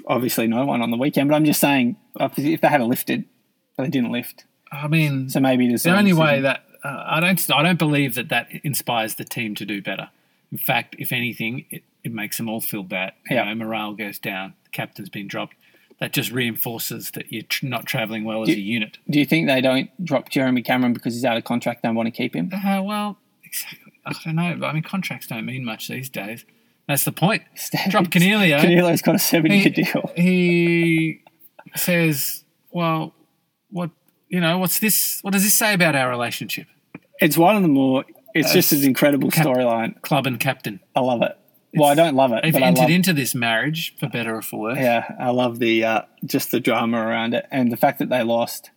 obviously 0.07 0.47
no 0.47 0.65
one 0.65 0.81
on 0.81 0.91
the 0.91 0.97
weekend. 0.97 1.29
But 1.29 1.35
I'm 1.35 1.45
just 1.45 1.59
saying, 1.59 1.95
if 2.19 2.61
they 2.61 2.67
had 2.67 2.81
a 2.81 2.85
lifted, 2.85 3.25
they 3.77 3.87
didn't 3.89 4.11
lift, 4.11 4.45
I 4.71 4.87
mean, 4.87 5.29
so 5.29 5.39
maybe 5.39 5.67
the 5.75 5.95
only 5.95 6.13
way 6.13 6.41
that 6.41 6.63
uh, 6.83 7.03
I 7.05 7.19
don't 7.19 7.51
I 7.51 7.61
don't 7.61 7.77
believe 7.79 8.15
that 8.15 8.29
that 8.29 8.47
inspires 8.63 9.15
the 9.15 9.23
team 9.23 9.53
to 9.55 9.65
do 9.65 9.81
better. 9.81 10.09
In 10.51 10.57
fact, 10.57 10.95
if 10.99 11.11
anything, 11.11 11.65
it, 11.69 11.83
it 12.03 12.11
makes 12.13 12.37
them 12.37 12.49
all 12.49 12.59
feel 12.61 12.83
bad. 12.83 13.13
You 13.29 13.35
Yeah. 13.37 13.45
know, 13.45 13.55
morale 13.55 13.93
goes 13.93 14.17
down. 14.19 14.53
The 14.65 14.69
captain's 14.71 15.09
been 15.09 15.27
dropped. 15.27 15.55
that 15.99 16.11
just 16.11 16.31
reinforces 16.31 17.11
that 17.11 17.31
you're 17.31 17.43
tr- 17.43 17.67
not 17.67 17.85
travelling 17.85 18.23
well 18.23 18.41
as 18.41 18.49
a 18.49 18.59
unit. 18.59 18.97
Do 19.09 19.19
you 19.19 19.25
think 19.25 19.47
they 19.47 19.61
don't 19.61 19.89
drop 20.03 20.27
Jeremy 20.29 20.61
Cameron 20.63 20.91
because 20.91 21.13
he's 21.13 21.23
out 21.23 21.37
of 21.37 21.43
contract? 21.43 21.83
Don't 21.83 21.95
want 21.95 22.07
to 22.07 22.11
keep 22.11 22.35
him. 22.35 22.51
Uh, 22.51 22.81
well, 22.83 23.17
exactly. 23.43 23.82
I 24.05 24.13
don't 24.25 24.35
know. 24.35 24.65
I 24.67 24.73
mean, 24.73 24.83
contracts 24.83 25.27
don't 25.27 25.45
mean 25.45 25.63
much 25.65 25.87
these 25.87 26.09
days. 26.09 26.45
That's 26.87 27.05
the 27.05 27.11
point. 27.13 27.43
Drop 27.89 28.05
Coniglio. 28.05 28.59
Coniglio's 28.59 29.01
got 29.01 29.15
a 29.15 29.19
seven-year 29.19 29.69
deal. 29.69 30.11
He 30.17 31.21
says, 31.75 32.43
"Well, 32.71 33.13
what 33.69 33.91
you 34.29 34.39
know? 34.41 34.57
What's 34.57 34.79
this? 34.79 35.19
What 35.21 35.31
does 35.33 35.43
this 35.43 35.53
say 35.53 35.73
about 35.73 35.95
our 35.95 36.09
relationship?" 36.09 36.67
It's 37.21 37.37
one 37.37 37.55
of 37.55 37.61
the 37.61 37.67
more. 37.69 38.05
It's 38.33 38.49
Uh, 38.51 38.53
just 38.55 38.71
an 38.73 38.83
incredible 38.83 39.29
cap- 39.31 39.45
storyline. 39.45 40.01
Club 40.01 40.25
and 40.27 40.39
captain. 40.39 40.79
I 40.95 40.99
love 41.01 41.21
it. 41.21 41.37
Well, 41.75 41.89
I 41.89 41.95
don't 41.95 42.15
love 42.15 42.33
it, 42.33 42.43
They've 42.43 42.53
but 42.53 42.61
I 42.61 42.67
entered 42.67 42.81
love. 42.81 42.89
into 42.91 43.13
this 43.13 43.33
marriage 43.33 43.95
for 43.97 44.07
better 44.07 44.35
or 44.35 44.41
for 44.43 44.59
worse. 44.59 44.77
yeah, 44.77 45.15
I 45.19 45.29
love 45.31 45.57
the 45.59 45.83
uh, 45.85 46.01
just 46.25 46.51
the 46.51 46.59
drama 46.59 46.97
around 46.99 47.33
it 47.33 47.45
and 47.49 47.71
the 47.71 47.77
fact 47.77 47.97
that 47.99 48.09
they 48.09 48.21
lost, 48.23 48.69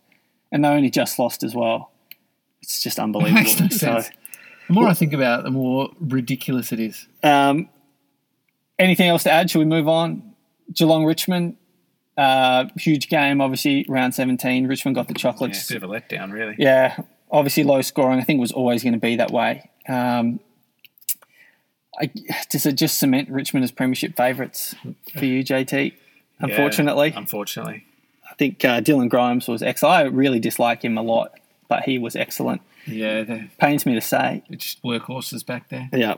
and 0.51 0.63
they 0.63 0.69
only 0.69 0.89
just 0.89 1.19
lost 1.19 1.43
as 1.43 1.53
well. 1.53 1.91
It's 2.61 2.81
just 2.81 2.97
unbelievable. 3.05 3.41
makes 3.43 3.59
no 3.59 3.67
So, 3.67 3.77
sense. 4.01 4.09
The 4.67 4.73
more 4.73 4.87
I 4.87 4.93
think 4.93 5.13
about 5.13 5.39
it, 5.41 5.43
the 5.43 5.51
more 5.51 5.89
ridiculous 5.99 6.71
it 6.71 6.79
is. 6.79 7.07
Um, 7.23 7.69
anything 8.77 9.07
else 9.09 9.23
to 9.23 9.31
add? 9.31 9.49
Should 9.49 9.59
we 9.59 9.65
move 9.65 9.87
on? 9.87 10.33
Geelong 10.73 11.05
Richmond, 11.05 11.55
uh, 12.17 12.65
huge 12.77 13.07
game. 13.09 13.39
Obviously, 13.41 13.85
round 13.87 14.13
seventeen. 14.13 14.67
Richmond 14.67 14.95
got 14.95 15.07
the 15.07 15.13
Yeah, 15.13 15.21
chocolates. 15.21 15.67
bit 15.69 15.81
of 15.81 15.89
a 15.89 15.93
letdown, 15.93 16.31
really. 16.33 16.55
Yeah, 16.57 16.97
obviously 17.31 17.63
low 17.63 17.81
scoring. 17.81 18.19
I 18.19 18.23
think 18.23 18.37
it 18.37 18.41
was 18.41 18.51
always 18.51 18.83
going 18.83 18.93
to 18.93 18.99
be 18.99 19.15
that 19.15 19.31
way. 19.31 19.69
Um, 19.87 20.39
I, 21.99 22.11
does 22.49 22.65
it 22.65 22.73
just 22.73 22.99
cement 22.99 23.29
Richmond 23.29 23.63
as 23.63 23.71
premiership 23.71 24.15
favourites 24.17 24.75
for 25.17 25.25
you, 25.25 25.43
JT? 25.43 25.93
Unfortunately, 26.39 27.09
Yeah, 27.09 27.17
unfortunately. 27.17 27.85
I 28.29 28.35
think 28.35 28.63
uh, 28.63 28.81
Dylan 28.81 29.09
Grimes 29.09 29.47
was 29.47 29.63
excellent. 29.63 29.95
I 29.95 30.01
really 30.03 30.39
dislike 30.39 30.83
him 30.83 30.97
a 30.97 31.01
lot, 31.01 31.31
but 31.67 31.83
he 31.83 31.97
was 31.97 32.15
excellent. 32.15 32.61
Yeah, 32.85 33.23
Pains 33.59 33.85
me 33.85 33.93
to 33.95 34.01
say. 34.01 34.43
they're 34.49 34.57
just 34.57 34.81
workhorses 34.83 35.45
back 35.45 35.69
there. 35.69 35.89
Yeah, 35.93 36.15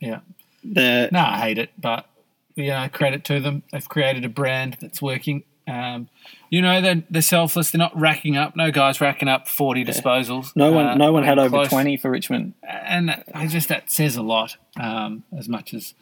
Yeah. 0.00 0.20
the 0.64 1.08
No, 1.12 1.20
I 1.20 1.38
hate 1.38 1.58
it, 1.58 1.70
but 1.78 2.06
yeah, 2.54 2.86
credit 2.88 3.24
to 3.24 3.40
them. 3.40 3.62
They've 3.72 3.88
created 3.88 4.24
a 4.24 4.28
brand 4.28 4.76
that's 4.80 5.00
working. 5.02 5.42
Um, 5.66 6.08
you 6.50 6.60
know, 6.60 6.80
they're, 6.80 7.02
they're 7.08 7.22
selfless. 7.22 7.70
They're 7.70 7.78
not 7.78 7.98
racking 7.98 8.36
up. 8.36 8.56
No 8.56 8.70
guys 8.70 9.00
racking 9.00 9.28
up 9.28 9.46
forty 9.48 9.84
disposals. 9.84 10.54
no 10.56 10.70
one, 10.72 10.86
Uh, 10.86 10.94
no 10.96 11.12
one 11.12 11.22
had 11.24 11.38
even 11.38 11.54
over 11.54 11.68
twenty 11.68 11.96
for 11.96 12.10
Richmond. 12.10 12.54
and 12.68 13.08
that, 13.08 13.28
I 13.34 13.46
just 13.46 13.68
that 13.68 13.90
says 13.90 14.16
a 14.16 14.22
lot. 14.22 14.56
Um, 14.78 15.24
as 15.36 15.48
much 15.48 15.72
as 15.72 15.94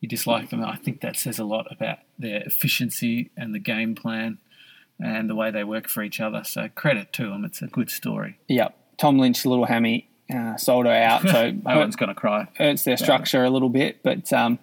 you 0.00 0.08
dislike 0.08 0.50
them, 0.50 0.62
I 0.64 0.76
think 0.76 1.00
that 1.00 1.16
says 1.16 1.38
a 1.38 1.44
lot 1.44 1.66
about 1.72 1.98
their 2.18 2.42
efficiency 2.42 3.30
and 3.36 3.54
the 3.54 3.58
game 3.58 3.94
plan 3.94 4.38
and 5.00 5.28
the 5.28 5.34
way 5.34 5.50
they 5.50 5.64
work 5.64 5.88
for 5.88 6.02
each 6.02 6.20
other. 6.20 6.42
So 6.44 6.68
credit 6.74 7.12
to 7.14 7.28
them. 7.28 7.44
It's 7.44 7.62
a 7.62 7.66
good 7.66 7.90
story. 7.90 8.38
Yeah, 8.48 8.68
Tom 8.98 9.18
Lynch, 9.18 9.44
little 9.44 9.66
hammy, 9.66 10.08
uh, 10.34 10.56
sold 10.56 10.86
her 10.86 10.92
out, 10.92 11.22
so 11.22 11.50
No 11.64 11.78
one's 11.78 11.96
going 11.96 12.08
to 12.08 12.14
cry. 12.14 12.48
hurts 12.56 12.84
their 12.84 12.96
structure 12.96 13.44
a 13.44 13.50
little 13.50 13.68
bit. 13.68 14.02
But 14.02 14.32
um, 14.32 14.58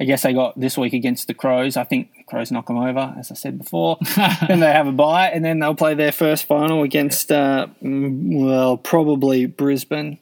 I 0.00 0.04
guess 0.04 0.22
they 0.22 0.32
got 0.32 0.58
this 0.58 0.76
week 0.76 0.92
against 0.92 1.28
the 1.28 1.34
Crows. 1.34 1.76
I 1.76 1.84
think 1.84 2.10
the 2.16 2.24
Crows 2.24 2.50
knock 2.50 2.66
them 2.66 2.78
over, 2.78 3.14
as 3.18 3.30
I 3.30 3.34
said 3.34 3.58
before. 3.58 3.98
then 4.48 4.60
they 4.60 4.72
have 4.72 4.86
a 4.86 4.92
bye, 4.92 5.28
and 5.28 5.44
then 5.44 5.60
they'll 5.60 5.74
play 5.74 5.94
their 5.94 6.12
first 6.12 6.46
final 6.46 6.82
against, 6.82 7.30
uh, 7.30 7.68
well, 7.80 8.76
probably 8.76 9.46
Brisbane, 9.46 10.18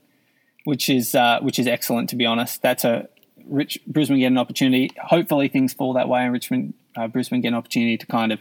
which 0.64 0.90
is 0.90 1.14
uh, 1.14 1.40
which 1.40 1.58
is 1.58 1.66
excellent 1.66 2.10
to 2.10 2.16
be 2.16 2.26
honest. 2.26 2.60
That's 2.62 2.84
a 2.84 3.08
rich 3.46 3.78
Brisbane 3.86 4.18
get 4.18 4.26
an 4.26 4.38
opportunity. 4.38 4.90
Hopefully 5.02 5.48
things 5.48 5.72
fall 5.72 5.94
that 5.94 6.08
way, 6.08 6.22
and 6.22 6.32
Richmond 6.32 6.74
uh, 6.96 7.08
Brisbane 7.08 7.40
get 7.40 7.48
an 7.48 7.54
opportunity 7.54 7.96
to 7.96 8.06
kind 8.06 8.32
of. 8.32 8.40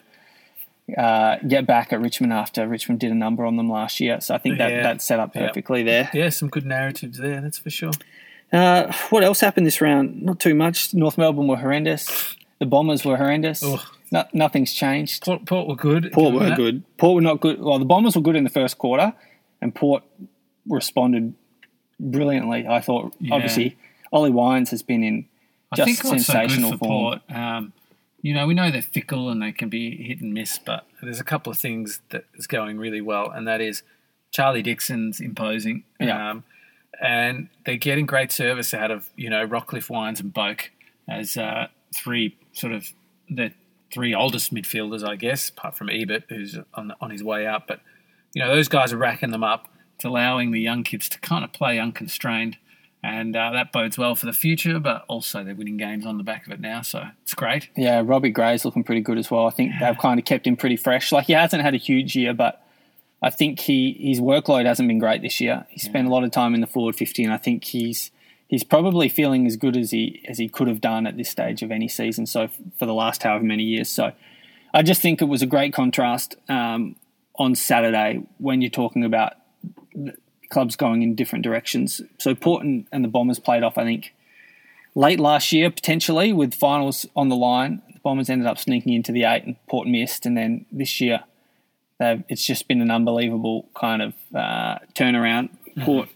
Uh, 0.97 1.37
get 1.47 1.65
back 1.65 1.93
at 1.93 2.01
Richmond 2.01 2.33
after 2.33 2.67
Richmond 2.67 2.99
did 2.99 3.11
a 3.11 3.15
number 3.15 3.45
on 3.45 3.55
them 3.57 3.69
last 3.69 3.99
year, 3.99 4.19
so 4.21 4.35
I 4.35 4.37
think 4.39 4.57
that 4.57 4.71
Yeah. 4.71 4.83
that's 4.83 5.05
set 5.05 5.19
up 5.19 5.33
Yep. 5.35 5.47
perfectly 5.47 5.83
there. 5.83 6.09
Yeah, 6.13 6.29
some 6.29 6.49
good 6.49 6.65
narratives 6.65 7.17
there. 7.17 7.39
That's 7.41 7.57
for 7.57 7.69
sure. 7.69 7.91
Uh, 8.51 8.91
what 9.09 9.23
else 9.23 9.39
happened 9.39 9.65
this 9.65 9.79
round? 9.79 10.21
Not 10.21 10.39
too 10.39 10.53
much. 10.55 10.93
North 10.93 11.17
Melbourne 11.17 11.47
were 11.47 11.55
horrendous. 11.57 12.35
The 12.59 12.65
Bombers 12.65 13.05
were 13.05 13.15
horrendous. 13.17 13.63
No, 14.11 14.25
nothing's 14.33 14.73
changed. 14.73 15.23
Port, 15.23 15.45
Port 15.45 15.67
were 15.69 15.75
good. 15.75 16.11
Port 16.11 16.33
were 16.33 16.41
that. 16.49 16.57
good. 16.57 16.83
Port 16.97 17.15
were 17.15 17.21
not 17.21 17.39
good. 17.39 17.61
Well, 17.61 17.79
the 17.79 17.85
Bombers 17.85 18.15
were 18.15 18.21
good 18.21 18.35
in 18.35 18.43
the 18.43 18.49
first 18.49 18.77
quarter, 18.77 19.13
and 19.61 19.73
Port 19.73 20.03
responded 20.67 21.33
brilliantly. 21.99 22.67
I 22.67 22.81
thought. 22.81 23.15
Yeah. 23.19 23.35
Obviously, 23.35 23.77
Ollie 24.11 24.31
Wines 24.31 24.71
has 24.71 24.81
been 24.83 25.03
in 25.03 25.25
I 25.71 25.77
just 25.77 26.01
so 26.01 26.09
sensational 26.09 26.71
for 26.73 26.77
form. 26.77 27.19
Port, 27.19 27.21
um, 27.37 27.73
you 28.21 28.33
know, 28.33 28.45
we 28.47 28.53
know 28.53 28.69
they're 28.71 28.81
fickle 28.81 29.29
and 29.29 29.41
they 29.41 29.51
can 29.51 29.69
be 29.69 29.95
hit 30.03 30.21
and 30.21 30.33
miss, 30.33 30.59
but 30.59 30.85
there's 31.01 31.19
a 31.19 31.23
couple 31.23 31.51
of 31.51 31.57
things 31.57 32.01
that 32.09 32.25
is 32.35 32.47
going 32.47 32.77
really 32.77 33.01
well, 33.01 33.29
and 33.31 33.47
that 33.47 33.61
is 33.61 33.83
Charlie 34.31 34.61
Dixon's 34.61 35.19
imposing, 35.19 35.83
Yeah. 35.99 36.31
um, 36.31 36.43
and 37.01 37.49
they're 37.65 37.77
getting 37.77 38.05
great 38.05 38.31
service 38.31 38.73
out 38.73 38.91
of 38.91 39.09
you 39.15 39.29
know 39.29 39.47
Rockliff, 39.47 39.89
Wines, 39.89 40.19
and 40.19 40.33
Boak 40.33 40.69
as 41.09 41.35
uh, 41.37 41.67
three 41.93 42.37
sort 42.53 42.73
of 42.73 42.87
the 43.29 43.51
three 43.91 44.13
oldest 44.13 44.53
midfielders, 44.53 45.03
I 45.07 45.15
guess, 45.15 45.49
apart 45.49 45.75
from 45.75 45.89
Ebert, 45.89 46.23
who's 46.29 46.57
on 46.75 46.93
on 47.01 47.09
his 47.09 47.23
way 47.23 47.45
out. 47.47 47.67
But 47.67 47.81
you 48.33 48.41
know, 48.41 48.47
those 48.53 48.67
guys 48.67 48.93
are 48.93 48.97
racking 48.97 49.31
them 49.31 49.43
up. 49.43 49.67
It's 49.95 50.05
allowing 50.05 50.51
the 50.51 50.61
young 50.61 50.83
kids 50.83 51.09
to 51.09 51.19
kind 51.19 51.43
of 51.43 51.51
play 51.53 51.79
unconstrained. 51.79 52.57
And 53.03 53.35
uh, 53.35 53.49
that 53.51 53.71
bodes 53.71 53.97
well 53.97 54.13
for 54.13 54.27
the 54.27 54.33
future, 54.33 54.79
but 54.79 55.05
also 55.07 55.43
they're 55.43 55.55
winning 55.55 55.77
games 55.77 56.05
on 56.05 56.17
the 56.17 56.23
back 56.23 56.45
of 56.45 56.53
it 56.53 56.59
now, 56.59 56.83
so 56.83 57.05
it's 57.23 57.33
great. 57.33 57.69
Yeah, 57.75 58.03
Robbie 58.05 58.29
Gray's 58.29 58.63
looking 58.63 58.83
pretty 58.83 59.01
good 59.01 59.17
as 59.17 59.31
well. 59.31 59.47
I 59.47 59.49
think 59.49 59.71
they've 59.79 59.97
kind 59.97 60.19
of 60.19 60.25
kept 60.25 60.45
him 60.45 60.55
pretty 60.55 60.77
fresh. 60.77 61.11
Like 61.11 61.25
he 61.25 61.33
hasn't 61.33 61.63
had 61.63 61.73
a 61.73 61.77
huge 61.77 62.15
year, 62.15 62.33
but 62.33 62.63
I 63.19 63.31
think 63.31 63.59
he 63.59 63.97
his 63.99 64.19
workload 64.19 64.65
hasn't 64.65 64.87
been 64.87 64.99
great 64.99 65.23
this 65.23 65.41
year. 65.41 65.65
He 65.69 65.79
spent 65.79 66.07
a 66.07 66.11
lot 66.11 66.23
of 66.23 66.31
time 66.31 66.53
in 66.53 66.61
the 66.61 66.67
forward 66.67 66.95
fifty, 66.95 67.23
and 67.23 67.33
I 67.33 67.37
think 67.37 67.63
he's 67.63 68.11
he's 68.47 68.63
probably 68.63 69.09
feeling 69.09 69.47
as 69.47 69.57
good 69.57 69.75
as 69.75 69.89
he 69.89 70.23
as 70.27 70.37
he 70.37 70.47
could 70.47 70.67
have 70.67 70.81
done 70.81 71.07
at 71.07 71.17
this 71.17 71.29
stage 71.29 71.63
of 71.63 71.71
any 71.71 71.87
season. 71.87 72.27
So 72.27 72.49
for 72.77 72.85
the 72.85 72.93
last 72.93 73.23
however 73.23 73.43
many 73.43 73.63
years, 73.63 73.89
so 73.89 74.11
I 74.75 74.83
just 74.83 75.01
think 75.01 75.21
it 75.21 75.25
was 75.25 75.41
a 75.41 75.47
great 75.47 75.73
contrast 75.73 76.35
um, 76.49 76.95
on 77.35 77.55
Saturday 77.55 78.21
when 78.37 78.61
you're 78.61 78.69
talking 78.69 79.03
about 79.03 79.33
clubs 80.51 80.75
going 80.75 81.01
in 81.01 81.15
different 81.15 81.43
directions. 81.43 82.01
So 82.19 82.35
Port 82.35 82.63
and, 82.63 82.85
and 82.91 83.03
the 83.03 83.09
Bombers 83.09 83.39
played 83.39 83.63
off, 83.63 83.77
I 83.77 83.83
think, 83.83 84.13
late 84.93 85.19
last 85.19 85.51
year 85.51 85.71
potentially 85.71 86.33
with 86.33 86.53
finals 86.53 87.07
on 87.15 87.29
the 87.29 87.35
line. 87.35 87.81
The 87.93 87.99
Bombers 88.01 88.29
ended 88.29 88.47
up 88.47 88.59
sneaking 88.59 88.93
into 88.93 89.11
the 89.11 89.23
eight, 89.23 89.45
and 89.45 89.55
Port 89.67 89.87
missed. 89.87 90.25
And 90.25 90.37
then 90.37 90.65
this 90.71 91.01
year, 91.01 91.23
they've, 91.99 92.23
it's 92.29 92.45
just 92.45 92.67
been 92.67 92.81
an 92.81 92.91
unbelievable 92.91 93.69
kind 93.73 94.01
of 94.01 94.13
uh, 94.35 94.79
turnaround. 94.93 95.49
Port 95.83 96.09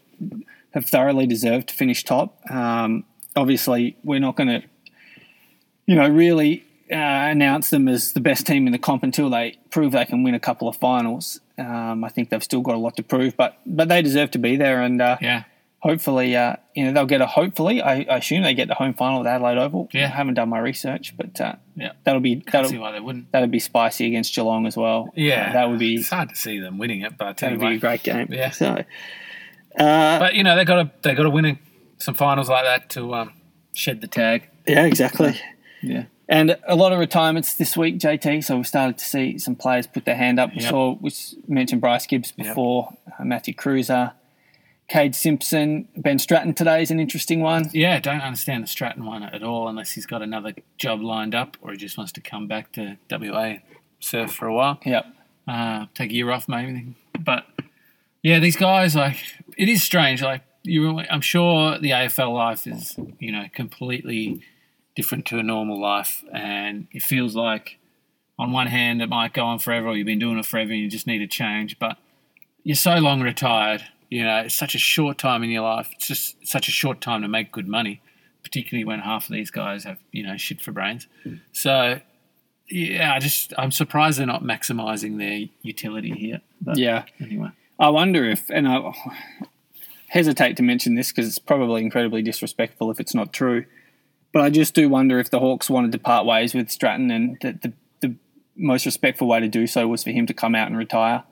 have 0.72 0.86
thoroughly 0.86 1.25
deserved 1.25 1.70
to 1.70 1.74
finish 1.74 2.04
top. 2.04 2.38
Um, 2.51 3.06
obviously, 3.36 3.96
we're 4.04 4.20
not 4.20 4.36
going 4.36 4.50
to, 4.50 4.68
you 5.86 5.96
know, 5.96 6.10
really 6.10 6.65
uh, 6.92 6.96
announce 7.32 7.70
them 7.70 7.88
as 7.88 8.12
the 8.12 8.20
best 8.20 8.46
team 8.46 8.68
in 8.68 8.74
the 8.74 8.77
comp 8.77 9.01
until 9.01 9.30
they 9.30 9.58
prove 9.72 9.94
they 9.94 10.06
can 10.06 10.24
win 10.24 10.36
a 10.36 10.39
couple 10.39 10.68
of 10.68 10.75
finals. 10.75 11.39
Um, 11.58 12.04
I 12.04 12.10
think 12.10 12.30
they've 12.30 12.44
still 12.44 12.62
got 12.62 12.76
a 12.76 12.78
lot 12.78 12.96
to 12.98 13.04
prove, 13.04 13.38
but 13.38 13.58
but 13.66 13.88
they 13.88 14.02
deserve 14.02 14.32
to 14.32 14.38
be 14.40 14.56
there, 14.58 14.82
and 14.82 15.02
uh, 15.02 15.18
Yeah, 15.22 15.44
hopefully, 15.80 16.36
uh, 16.36 16.56
you 16.76 16.84
know, 16.86 16.92
they'll 16.94 17.06
get 17.06 17.22
a. 17.22 17.26
Hopefully, 17.28 17.82
I, 17.82 18.02
I 18.10 18.18
assume 18.18 18.44
they 18.44 18.54
get 18.54 18.68
the 18.68 18.74
home 18.76 18.94
final 18.94 19.22
at 19.22 19.28
Adelaide 19.36 19.58
Oval. 19.58 19.88
Yeah. 19.94 20.06
I 20.06 20.08
haven't 20.10 20.34
done 20.34 20.50
my 20.50 20.60
research, 20.60 21.16
but 21.16 21.40
uh, 21.40 21.56
yeah. 21.76 21.94
that'll 22.04 22.20
be 22.22 22.42
Can't 22.42 22.66
see 22.68 22.74
that'll 22.74 22.82
why 22.82 22.92
they 22.92 23.00
wouldn't. 23.00 23.32
that'll 23.32 23.48
be 23.48 23.60
spicy 23.60 24.08
against 24.08 24.36
Geelong 24.36 24.66
as 24.66 24.76
well. 24.76 25.12
Yeah, 25.16 25.54
that 25.54 25.70
would 25.70 25.80
be 25.80 25.96
It's 25.96 26.10
hard 26.10 26.30
to 26.30 26.36
see 26.36 26.60
them 26.60 26.78
winning 26.78 27.02
it, 27.02 27.18
but 27.18 27.38
that'd 27.38 27.60
be 27.60 27.76
a 27.76 27.78
great 27.80 28.04
game. 28.04 28.28
Yeah. 28.32 28.50
So, 28.52 28.84
uh, 29.80 30.20
But 30.20 30.36
you 30.36 30.44
know 30.44 30.56
they 30.56 30.66
got 30.66 30.84
to 30.84 30.92
they 31.04 31.14
got 31.16 31.24
to 31.24 31.30
win 31.30 31.58
some 31.98 32.16
finals 32.16 32.50
like 32.50 32.66
that 32.66 32.90
to 32.92 33.14
um, 33.14 33.34
shed 33.74 34.02
the 34.02 34.08
tag. 34.08 34.50
yeah, 34.68 34.86
exactly. 34.86 35.40
Yeah, 35.82 36.06
And 36.27 36.58
a 36.67 36.75
lot 36.75 36.91
of 36.91 36.98
retirements 37.00 37.53
this 37.53 37.77
week, 37.77 38.00
JT. 38.00 38.44
So 38.44 38.58
we 38.58 38.63
started 38.63 38.98
to 38.98 39.05
see 39.05 39.38
some 39.38 39.55
players 39.55 39.86
put 39.86 40.05
their 40.05 40.15
hand 40.15 40.39
up. 40.39 40.51
We 40.55 40.62
Yep. 40.62 40.70
saw 40.72 40.98
we 41.00 41.12
mentioned 41.48 41.82
Bryce 41.82 42.08
Gibbs 42.08 42.34
Yep. 42.36 42.48
before, 42.48 42.98
uh, 43.20 43.24
Matthew 43.24 43.53
Kreuzer, 43.53 44.13
Cade 44.88 45.15
Simpson, 45.15 45.88
Ben 45.96 46.17
Stratton. 46.20 46.53
Today 46.55 46.82
is 46.82 46.89
an 46.91 47.00
interesting 47.00 47.41
one. 47.41 47.70
yeah. 47.74 48.00
Don't 48.00 48.22
understand 48.22 48.63
the 48.63 48.67
Stratton 48.67 49.05
one 49.05 49.22
at 49.24 49.44
all 49.44 49.67
unless 49.67 49.91
he's 49.91 50.05
got 50.05 50.22
another 50.22 50.53
job 50.77 51.01
lined 51.01 51.36
up 51.36 51.58
or 51.62 51.72
he 51.72 51.77
just 51.77 51.98
wants 51.98 52.12
to 52.13 52.22
come 52.22 52.48
back 52.48 52.72
to 52.74 52.98
WA 53.10 53.58
surf 54.00 54.32
for 54.34 54.48
a 54.48 54.53
while. 54.53 54.79
Yep. 54.86 55.05
uh, 55.48 55.86
take 55.94 56.10
a 56.12 56.13
year 56.15 56.32
off 56.32 56.48
maybe. 56.50 56.96
But 57.20 57.46
yeah, 58.24 58.39
these 58.39 58.55
guys 58.55 58.96
like 58.96 59.17
it 59.58 59.70
is 59.70 59.84
strange. 59.84 60.24
Like 60.24 60.41
you, 60.63 61.00
I'm 61.01 61.22
sure 61.22 61.77
the 61.77 61.91
AFL 61.91 62.34
life 62.34 62.65
is 62.65 62.98
you 63.20 63.32
know 63.32 63.46
completely 63.53 64.41
different 64.96 65.25
to 65.28 65.40
a 65.40 65.44
normal 65.44 65.80
life, 65.80 66.24
and 66.34 66.88
it 66.92 67.04
feels 67.04 67.36
like 67.36 67.78
on 68.38 68.52
one 68.52 68.68
hand 68.68 69.02
it 69.02 69.10
might 69.10 69.34
go 69.34 69.44
on 69.46 69.60
forever, 69.60 69.88
or 69.88 69.98
you've 69.98 70.06
been 70.06 70.20
doing 70.20 70.38
it 70.38 70.46
forever, 70.46 70.72
and 70.72 70.82
you 70.82 70.90
just 70.90 71.08
need 71.08 71.22
a 71.22 71.28
change. 71.28 71.78
But 71.80 71.98
you're 72.64 72.75
so 72.75 72.96
long 72.96 73.22
retired. 73.22 73.84
You 74.10 74.24
know, 74.24 74.40
it's 74.42 74.56
such 74.56 74.75
a 74.75 74.80
short 74.80 75.18
time 75.18 75.44
in 75.44 75.50
your 75.50 75.64
life. 75.64 75.90
It's 75.94 76.08
just 76.08 76.48
such 76.48 76.68
a 76.68 76.72
short 76.72 77.02
time 77.02 77.22
to 77.22 77.28
make 77.28 77.52
good 77.52 77.68
money, 77.68 78.02
particularly 78.44 78.86
when 78.86 79.00
half 79.00 79.25
of 79.25 79.34
these 79.34 79.52
guys 79.52 79.84
have 79.84 79.98
you 80.12 80.25
know 80.25 80.38
shit 80.38 80.62
for 80.62 80.72
brains. 80.72 81.08
So 81.52 82.00
yeah, 82.70 83.14
I 83.14 83.20
just 83.20 83.54
I'm 83.58 83.72
surprised 83.72 84.20
they're 84.20 84.25
not 84.25 84.44
maximising 84.44 85.18
their 85.18 85.48
utility 85.62 86.12
here. 86.12 86.42
But 86.62 86.78
Yeah. 86.78 87.06
Anyway, 87.20 87.50
I 87.80 87.90
wonder 87.90 88.25
if, 88.25 88.50
and 88.50 88.68
I 88.68 88.92
hesitate 90.08 90.58
to 90.58 90.64
mention 90.64 90.96
this 90.96 91.12
because 91.12 91.28
it's 91.28 91.40
probably 91.40 91.82
incredibly 91.82 92.22
disrespectful 92.22 92.90
if 92.90 93.00
it's 93.00 93.14
not 93.14 93.34
true, 93.34 93.66
but 94.36 94.44
I 94.44 94.50
just 94.50 94.74
do 94.74 94.89
wonder 94.89 95.18
if 95.18 95.30
the 95.30 95.39
Hawks 95.39 95.70
wanted 95.70 95.94
to 95.94 95.98
part 95.98 96.25
ways 96.25 96.54
with 96.54 96.70
Stratton 96.70 97.10
and 97.10 97.38
that 97.42 97.62
the, 97.62 97.72
the 98.01 98.15
most 98.58 98.86
respectful 98.86 99.30
way 99.30 99.39
to 99.39 99.48
do 99.48 99.65
so 99.65 99.88
was 99.88 100.04
for 100.04 100.10
him 100.12 100.25
to 100.25 100.34
come 100.34 100.56
out 100.56 100.68
and 100.68 100.77
retire. 100.77 101.24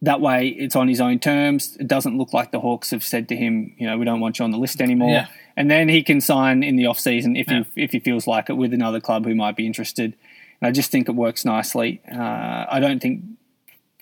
That 0.00 0.22
way, 0.22 0.48
it's 0.48 0.74
on 0.74 0.88
his 0.88 0.98
own 0.98 1.18
terms. 1.18 1.76
It 1.78 1.86
doesn't 1.86 2.16
look 2.16 2.32
like 2.32 2.50
the 2.50 2.60
Hawks 2.60 2.90
have 2.92 3.04
said 3.04 3.28
to 3.28 3.36
him, 3.36 3.74
you 3.76 3.86
know, 3.86 3.98
we 3.98 4.06
don't 4.06 4.20
want 4.20 4.38
you 4.38 4.46
on 4.46 4.50
the 4.50 4.56
list 4.56 4.80
anymore. 4.80 5.10
Yeah. 5.10 5.26
And 5.58 5.70
then 5.70 5.90
he 5.90 6.02
can 6.02 6.22
sign 6.22 6.62
in 6.62 6.76
the 6.76 6.86
off 6.86 6.98
season 6.98 7.36
if 7.36 7.50
Yeah. 7.50 7.64
he 7.74 7.82
if 7.82 7.92
he 7.92 7.98
feels 8.00 8.26
like 8.26 8.48
it 8.48 8.54
with 8.54 8.72
another 8.72 8.98
club 8.98 9.26
who 9.26 9.34
might 9.34 9.54
be 9.54 9.66
interested. 9.66 10.14
And 10.62 10.68
I 10.68 10.70
just 10.72 10.90
think 10.90 11.06
it 11.10 11.14
works 11.14 11.44
nicely. 11.44 12.00
Uh, 12.10 12.64
I 12.70 12.80
don't 12.80 13.02
think 13.02 13.24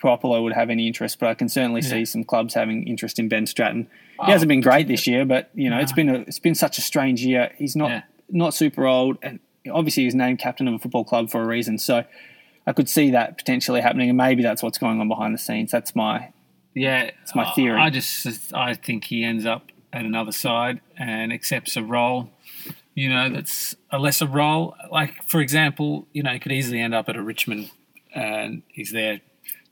Propolo 0.01 0.41
would 0.45 0.53
have 0.53 0.71
any 0.71 0.87
interest, 0.87 1.19
but 1.19 1.29
I 1.31 1.35
can 1.35 1.49
certainly 1.49 1.83
see 1.83 2.05
some 2.05 2.23
clubs 2.23 2.55
having 2.55 2.87
interest 2.87 3.19
in 3.19 3.29
Ben 3.29 3.45
Stratton. 3.47 3.89
He 4.25 4.31
hasn't 4.31 4.49
been 4.49 4.61
great 4.61 4.87
this 4.87 5.09
year, 5.09 5.25
but 5.25 5.51
you 5.53 5.69
know 5.69 5.79
it's 5.81 5.93
been 5.93 6.09
a 6.09 6.19
it's 6.21 6.39
been 6.39 6.55
such 6.55 6.79
a 6.79 6.81
strange 6.81 7.25
year. 7.25 7.51
He's 7.59 7.75
not 7.75 7.91
Yeah. 7.91 8.03
Not 8.29 8.55
super 8.55 8.87
old, 8.87 9.19
and 9.23 9.41
obviously 9.73 10.05
he's 10.05 10.15
named 10.15 10.39
captain 10.39 10.69
of 10.69 10.75
a 10.75 10.79
football 10.79 11.05
club 11.05 11.31
for 11.31 11.43
a 11.43 11.47
reason. 11.47 11.79
So 11.79 12.05
I 12.67 12.73
could 12.73 12.89
see 12.89 13.11
that 13.11 13.39
potentially 13.39 13.81
happening, 13.81 14.09
and 14.09 14.17
maybe 14.17 14.43
that's 14.43 14.63
what's 14.63 14.79
going 14.79 15.01
on 15.01 15.09
behind 15.09 15.35
the 15.35 15.39
scenes. 15.39 15.71
That's 15.71 15.95
my 15.95 16.33
yeah, 16.75 17.11
it's 17.23 17.35
my 17.35 17.51
theory. 17.53 17.79
I 17.81 17.91
just 17.91 18.53
I 18.55 18.75
think 18.75 19.05
he 19.05 19.25
ends 19.25 19.47
up 19.47 19.71
at 19.93 20.05
another 20.05 20.33
side 20.33 20.81
and 20.99 21.33
accepts 21.33 21.75
a 21.77 21.83
role, 21.83 22.29
you 22.95 23.09
know, 23.09 23.31
that's 23.31 23.75
a 23.91 23.99
lesser 23.99 24.27
role. 24.27 24.75
Like 24.91 25.23
for 25.25 25.41
example, 25.41 26.07
you 26.13 26.23
know, 26.23 26.33
he 26.33 26.39
could 26.39 26.53
easily 26.53 26.81
end 26.81 26.95
up 26.95 27.09
at 27.09 27.17
a 27.17 27.23
Richmond, 27.23 27.71
and 28.15 28.63
he's 28.69 28.93
there 28.93 29.21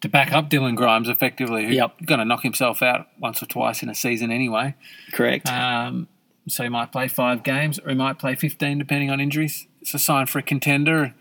to 0.00 0.08
back 0.08 0.32
up 0.32 0.48
Dylan 0.50 0.76
Grimes 0.76 1.08
effectively, 1.08 1.64
who's 1.66 1.76
Yep. 1.76 2.04
going 2.04 2.18
to 2.20 2.24
knock 2.26 2.42
himself 2.42 2.82
out 2.82 3.08
once 3.18 3.42
or 3.42 3.46
twice 3.46 3.82
in 3.82 3.88
a 3.88 3.94
season 3.94 4.30
anyway. 4.30 4.74
correct. 5.12 5.48
Um, 5.48 6.08
so 6.48 6.62
he 6.62 6.68
might 6.68 6.92
play 6.92 7.08
five 7.08 7.42
games, 7.42 7.78
or 7.78 7.88
he 7.88 7.94
might 7.94 8.18
play 8.18 8.34
fifteen, 8.34 8.78
depending 8.78 9.10
on 9.10 9.20
injuries. 9.20 9.66
It's 9.80 9.94
a 9.94 9.98
sign 9.98 10.26
for 10.26 10.38
a 10.38 10.42
contender. 10.42 11.14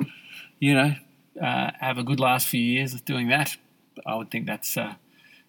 You 0.60 0.76
know, 0.76 0.96
uh, 1.42 1.72
have 1.80 1.98
a 1.98 2.04
good 2.04 2.20
last 2.20 2.48
few 2.48 2.62
years 2.62 2.94
of 2.94 3.06
doing 3.06 3.30
that. 3.30 3.58
I 4.06 4.16
would 4.16 4.32
think 4.32 4.46
that's 4.46 4.76
uh, 4.76 4.96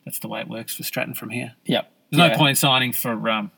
that's 0.05 0.19
the 0.19 0.29
way 0.29 0.41
it 0.41 0.49
works 0.49 0.77
for 0.77 0.83
Stratton 0.83 1.15
from 1.15 1.31
here. 1.31 1.55
yep. 1.65 1.91
There's 2.11 2.29
yeah. 2.29 2.29
no 2.29 2.37
point 2.37 2.59
signing 2.59 2.93
for 2.93 3.29
um, 3.29 3.51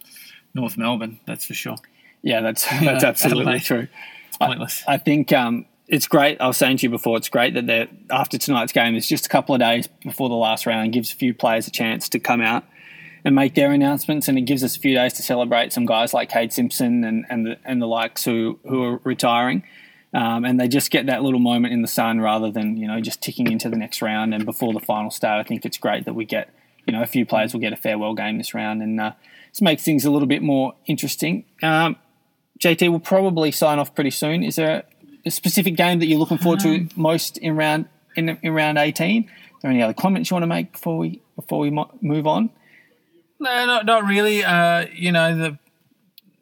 North 0.54 0.78
Melbourne, 0.78 1.20
that's 1.26 1.44
for 1.44 1.54
sure. 1.54 1.76
Yeah, 2.22 2.40
that's 2.40 2.64
that's 2.80 3.04
absolutely 3.04 3.60
true. 3.60 3.88
It's 4.28 4.38
pointless. 4.38 4.82
I 4.86 4.96
think 4.98 5.32
um, 5.32 5.66
it's 5.88 6.06
great. 6.06 6.40
I 6.40 6.46
was 6.46 6.56
saying 6.56 6.78
to 6.78 6.82
you 6.84 6.90
before, 6.90 7.16
it's 7.16 7.28
great 7.28 7.54
that 7.54 7.66
they're 7.66 7.88
after 8.10 8.38
tonight's 8.38 8.72
game. 8.72 8.94
It's 8.94 9.08
just 9.08 9.26
a 9.26 9.28
couple 9.28 9.54
of 9.54 9.60
days 9.60 9.88
before 10.02 10.28
the 10.28 10.34
last 10.34 10.66
round, 10.66 10.92
gives 10.92 11.12
a 11.12 11.16
few 11.16 11.34
players 11.34 11.66
a 11.66 11.70
chance 11.70 12.08
to 12.10 12.18
come 12.18 12.40
out 12.40 12.64
and 13.26 13.34
make 13.34 13.56
their 13.56 13.72
announcements, 13.72 14.28
and 14.28 14.38
it 14.38 14.42
gives 14.42 14.62
us 14.62 14.76
a 14.76 14.78
few 14.78 14.94
days 14.94 15.12
to 15.14 15.22
celebrate 15.22 15.72
some 15.72 15.84
guys 15.84 16.14
like 16.14 16.30
Cade 16.30 16.52
Simpson 16.52 17.02
and 17.02 17.26
and 17.28 17.44
the, 17.44 17.58
and 17.64 17.82
the 17.82 17.86
likes 17.86 18.24
who 18.24 18.60
who 18.62 18.84
are 18.84 19.00
retiring. 19.02 19.64
Um, 20.14 20.44
and 20.44 20.60
they 20.60 20.68
just 20.68 20.92
get 20.92 21.06
that 21.06 21.24
little 21.24 21.40
moment 21.40 21.74
in 21.74 21.82
the 21.82 21.88
sun 21.88 22.20
rather 22.20 22.52
than 22.52 22.76
you 22.76 22.86
know 22.86 23.00
just 23.00 23.20
ticking 23.20 23.50
into 23.50 23.68
the 23.68 23.76
next 23.76 24.00
round 24.00 24.32
and 24.32 24.46
before 24.46 24.72
the 24.72 24.78
final 24.78 25.10
start. 25.10 25.44
I 25.44 25.46
think 25.46 25.66
it's 25.66 25.76
great 25.76 26.04
that 26.04 26.14
we 26.14 26.24
get 26.24 26.54
you 26.86 26.92
know 26.92 27.02
a 27.02 27.06
few 27.06 27.26
players 27.26 27.52
will 27.52 27.60
get 27.60 27.72
a 27.72 27.76
farewell 27.76 28.14
game 28.14 28.38
this 28.38 28.54
round 28.54 28.80
and 28.80 29.00
uh, 29.00 29.12
this 29.50 29.60
makes 29.60 29.82
things 29.82 30.04
a 30.04 30.10
little 30.12 30.28
bit 30.28 30.40
more 30.40 30.76
interesting. 30.86 31.44
Um, 31.64 31.96
JT 32.60 32.88
will 32.92 33.00
probably 33.00 33.50
sign 33.50 33.80
off 33.80 33.92
pretty 33.92 34.12
soon. 34.12 34.44
Is 34.44 34.54
there 34.54 34.84
a 35.24 35.30
specific 35.32 35.74
game 35.74 35.98
that 35.98 36.06
you're 36.06 36.20
looking 36.20 36.38
forward 36.38 36.60
to 36.60 36.86
most 36.94 37.38
in 37.38 37.56
round 37.56 37.88
in, 38.14 38.38
in 38.40 38.52
round 38.54 38.78
18? 38.78 39.24
Are 39.24 39.28
there 39.62 39.70
any 39.72 39.82
other 39.82 39.94
comments 39.94 40.30
you 40.30 40.36
want 40.36 40.44
to 40.44 40.46
make 40.46 40.70
before 40.70 40.96
we 40.96 41.20
before 41.34 41.58
we 41.58 41.70
mo- 41.70 41.90
move 42.00 42.28
on? 42.28 42.50
No, 43.38 43.66
not, 43.66 43.86
not 43.86 44.04
really. 44.04 44.42
Uh, 44.44 44.86
you 44.92 45.12
know, 45.12 45.36
the 45.36 45.58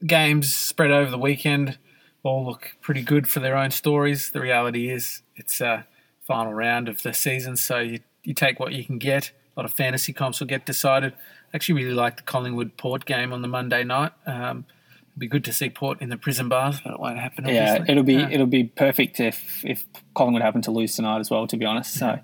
games 0.07 0.55
spread 0.55 0.91
over 0.91 1.11
the 1.11 1.19
weekend 1.19 1.79
all 2.23 2.45
look 2.47 2.77
pretty 2.81 3.03
good 3.03 3.29
for 3.29 3.41
their 3.41 3.57
own 3.57 3.71
stories. 3.71 4.31
The 4.31 4.41
reality 4.41 4.89
is 4.91 5.23
it's 5.37 5.61
a 5.61 5.87
final 6.23 6.55
round 6.55 6.89
of 6.89 7.03
the 7.03 7.13
season, 7.13 7.57
so 7.57 7.79
you, 7.81 8.01
you 8.23 8.33
take 8.35 8.59
what 8.59 8.73
you 8.73 8.85
can 8.85 8.99
get. 8.99 9.31
A 9.57 9.61
lot 9.61 9.67
of 9.67 9.75
fantasy 9.75 10.13
comps 10.13 10.41
will 10.41 10.47
get 10.47 10.65
decided. 10.65 11.13
I 11.13 11.57
actually 11.57 11.83
really 11.83 11.95
like 11.95 12.17
the 12.17 12.23
Collingwood 12.23 12.77
Port 12.77 13.05
game 13.05 13.33
on 13.33 13.43
the 13.43 13.49
Monday 13.49 13.85
night. 13.85 14.13
Um, 14.27 14.65
it'd 15.11 15.21
be 15.21 15.27
good 15.29 15.45
to 15.45 15.53
see 15.53 15.69
Port 15.69 16.01
in 16.01 16.09
the 16.09 16.17
prison 16.17 16.49
bars, 16.49 16.81
but 16.81 16.95
it 16.95 16.99
won't 17.01 17.19
happen. 17.19 17.47
Yeah, 17.47 17.85
it'll 17.87 18.03
be 18.03 18.17
Uh, 18.17 18.31
it'll 18.31 18.47
be 18.47 18.65
perfect 18.65 19.21
if 19.21 19.65
if 19.65 19.85
Collingwood 20.15 20.43
happen 20.43 20.63
to 20.63 20.71
lose 20.71 20.97
tonight 20.97 21.21
as 21.21 21.31
well. 21.31 21.47
To 21.47 21.57
be 21.57 21.65
honest, 21.67 21.95
so 21.95 22.19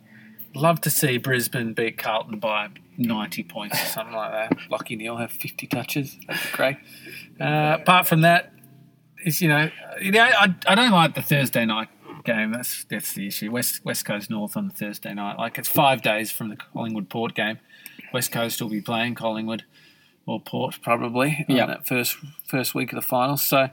Love 0.54 0.80
to 0.82 0.90
see 0.90 1.16
Brisbane 1.16 1.74
beat 1.74 1.96
Carlton 1.96 2.38
by 2.38 2.68
90 2.96 3.44
points 3.44 3.80
or 3.80 3.86
something 3.86 4.16
like 4.16 4.32
that. 4.32 4.58
Lachie 4.68 4.96
Neale 4.96 5.16
have 5.16 5.30
50 5.30 5.66
touches. 5.68 6.18
That'd 6.26 6.42
be 6.42 6.56
great. 6.56 6.76
Uh, 7.40 7.78
apart 7.80 8.06
from 8.06 8.22
that, 8.22 8.52
is 9.24 9.40
you 9.40 9.48
know, 9.48 9.70
you 10.00 10.12
know, 10.12 10.22
I, 10.22 10.54
I 10.66 10.74
don't 10.74 10.90
like 10.90 11.14
the 11.14 11.22
Thursday 11.22 11.64
night 11.64 11.88
game. 12.24 12.52
That's 12.52 12.84
that's 12.84 13.12
the 13.12 13.26
issue. 13.26 13.50
West 13.50 13.84
West 13.84 14.04
Coast 14.04 14.30
North 14.30 14.56
on 14.56 14.68
the 14.68 14.74
Thursday 14.74 15.14
night. 15.14 15.38
Like 15.38 15.58
it's 15.58 15.68
five 15.68 16.02
days 16.02 16.30
from 16.30 16.48
the 16.48 16.56
Collingwood 16.56 17.08
Port 17.08 17.34
game. 17.34 17.58
West 18.12 18.32
Coast 18.32 18.60
will 18.60 18.68
be 18.68 18.80
playing 18.80 19.14
Collingwood 19.14 19.64
or 20.26 20.40
Port 20.40 20.78
probably 20.82 21.44
on 21.48 21.56
that 21.56 21.86
first 21.86 22.16
first 22.44 22.74
week 22.74 22.92
of 22.92 22.96
the 22.96 23.06
finals. 23.06 23.42
So 23.42 23.68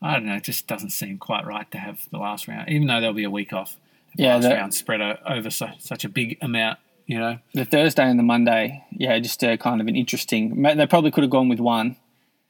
I 0.00 0.14
don't 0.14 0.26
know. 0.26 0.36
It 0.36 0.44
just 0.44 0.66
doesn't 0.66 0.90
seem 0.90 1.18
quite 1.18 1.46
right 1.46 1.70
to 1.70 1.78
have 1.78 2.08
the 2.10 2.18
last 2.18 2.48
round, 2.48 2.68
even 2.68 2.86
though 2.88 3.00
there'll 3.00 3.14
be 3.14 3.24
a 3.24 3.30
week 3.30 3.52
off. 3.52 3.76
Yeah, 4.16 4.34
last 4.34 4.42
that- 4.42 4.54
round 4.54 4.74
spread 4.74 5.00
over 5.26 5.50
so, 5.50 5.68
such 5.78 6.04
a 6.04 6.08
big 6.08 6.38
amount. 6.40 6.78
You 7.06 7.18
know, 7.18 7.38
the 7.52 7.64
Thursday 7.64 8.04
and 8.04 8.18
the 8.18 8.22
Monday, 8.22 8.84
yeah, 8.92 9.18
just 9.18 9.42
a 9.42 9.56
kind 9.58 9.80
of 9.80 9.88
an 9.88 9.96
interesting. 9.96 10.62
They 10.62 10.86
probably 10.86 11.10
could 11.10 11.24
have 11.24 11.30
gone 11.30 11.48
with 11.48 11.58
one, 11.58 11.96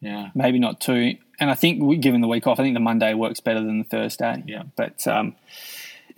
yeah. 0.00 0.28
maybe 0.34 0.58
not 0.58 0.78
two. 0.80 1.16
And 1.40 1.50
I 1.50 1.54
think 1.54 2.00
given 2.02 2.20
the 2.20 2.28
week 2.28 2.46
off, 2.46 2.60
I 2.60 2.62
think 2.62 2.74
the 2.74 2.80
Monday 2.80 3.14
works 3.14 3.40
better 3.40 3.60
than 3.60 3.78
the 3.78 3.84
Thursday. 3.84 4.44
Yeah. 4.46 4.64
But 4.76 5.04
um, 5.08 5.34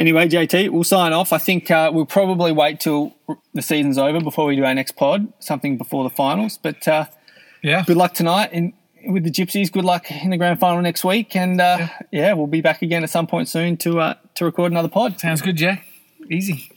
anyway, 0.01 0.29
JT, 0.29 0.71
we'll 0.71 0.85
sign 0.85 1.13
off. 1.13 1.33
I 1.33 1.39
think 1.39 1.71
uh, 1.71 1.91
we'll 1.95 2.07
probably 2.07 2.51
wait 2.53 2.81
till 2.81 3.15
the 3.55 3.63
season's 3.63 3.99
over 3.99 4.21
before 4.21 4.47
we 4.47 4.57
do 4.57 4.65
our 4.65 4.75
next 4.75 4.97
pod, 4.97 5.33
something 5.39 5.79
before 5.79 6.03
the 6.05 6.11
finals. 6.11 6.59
But 6.61 6.87
uh, 6.89 7.07
Yeah. 7.63 7.85
good 7.87 7.97
luck 7.97 8.15
tonight 8.15 8.53
in, 8.53 8.75
with 9.07 9.23
the 9.25 9.31
Gypsies. 9.31 9.71
Good 9.73 9.85
luck 9.85 10.11
in 10.11 10.31
the 10.31 10.37
grand 10.37 10.59
final 10.59 10.83
next 10.83 11.05
week. 11.05 11.37
And 11.37 11.61
uh, 11.61 11.87
yeah. 12.11 12.33
we'll 12.35 12.49
be 12.49 12.61
back 12.61 12.83
again 12.83 13.05
at 13.05 13.11
some 13.11 13.29
point 13.29 13.49
soon 13.49 13.77
to 13.79 14.01
uh, 14.01 14.15
to 14.35 14.44
record 14.44 14.73
another 14.73 14.88
pod. 14.88 15.20
Sounds 15.20 15.42
good, 15.42 15.57
Jack. 15.57 15.87
Easy. 16.31 16.70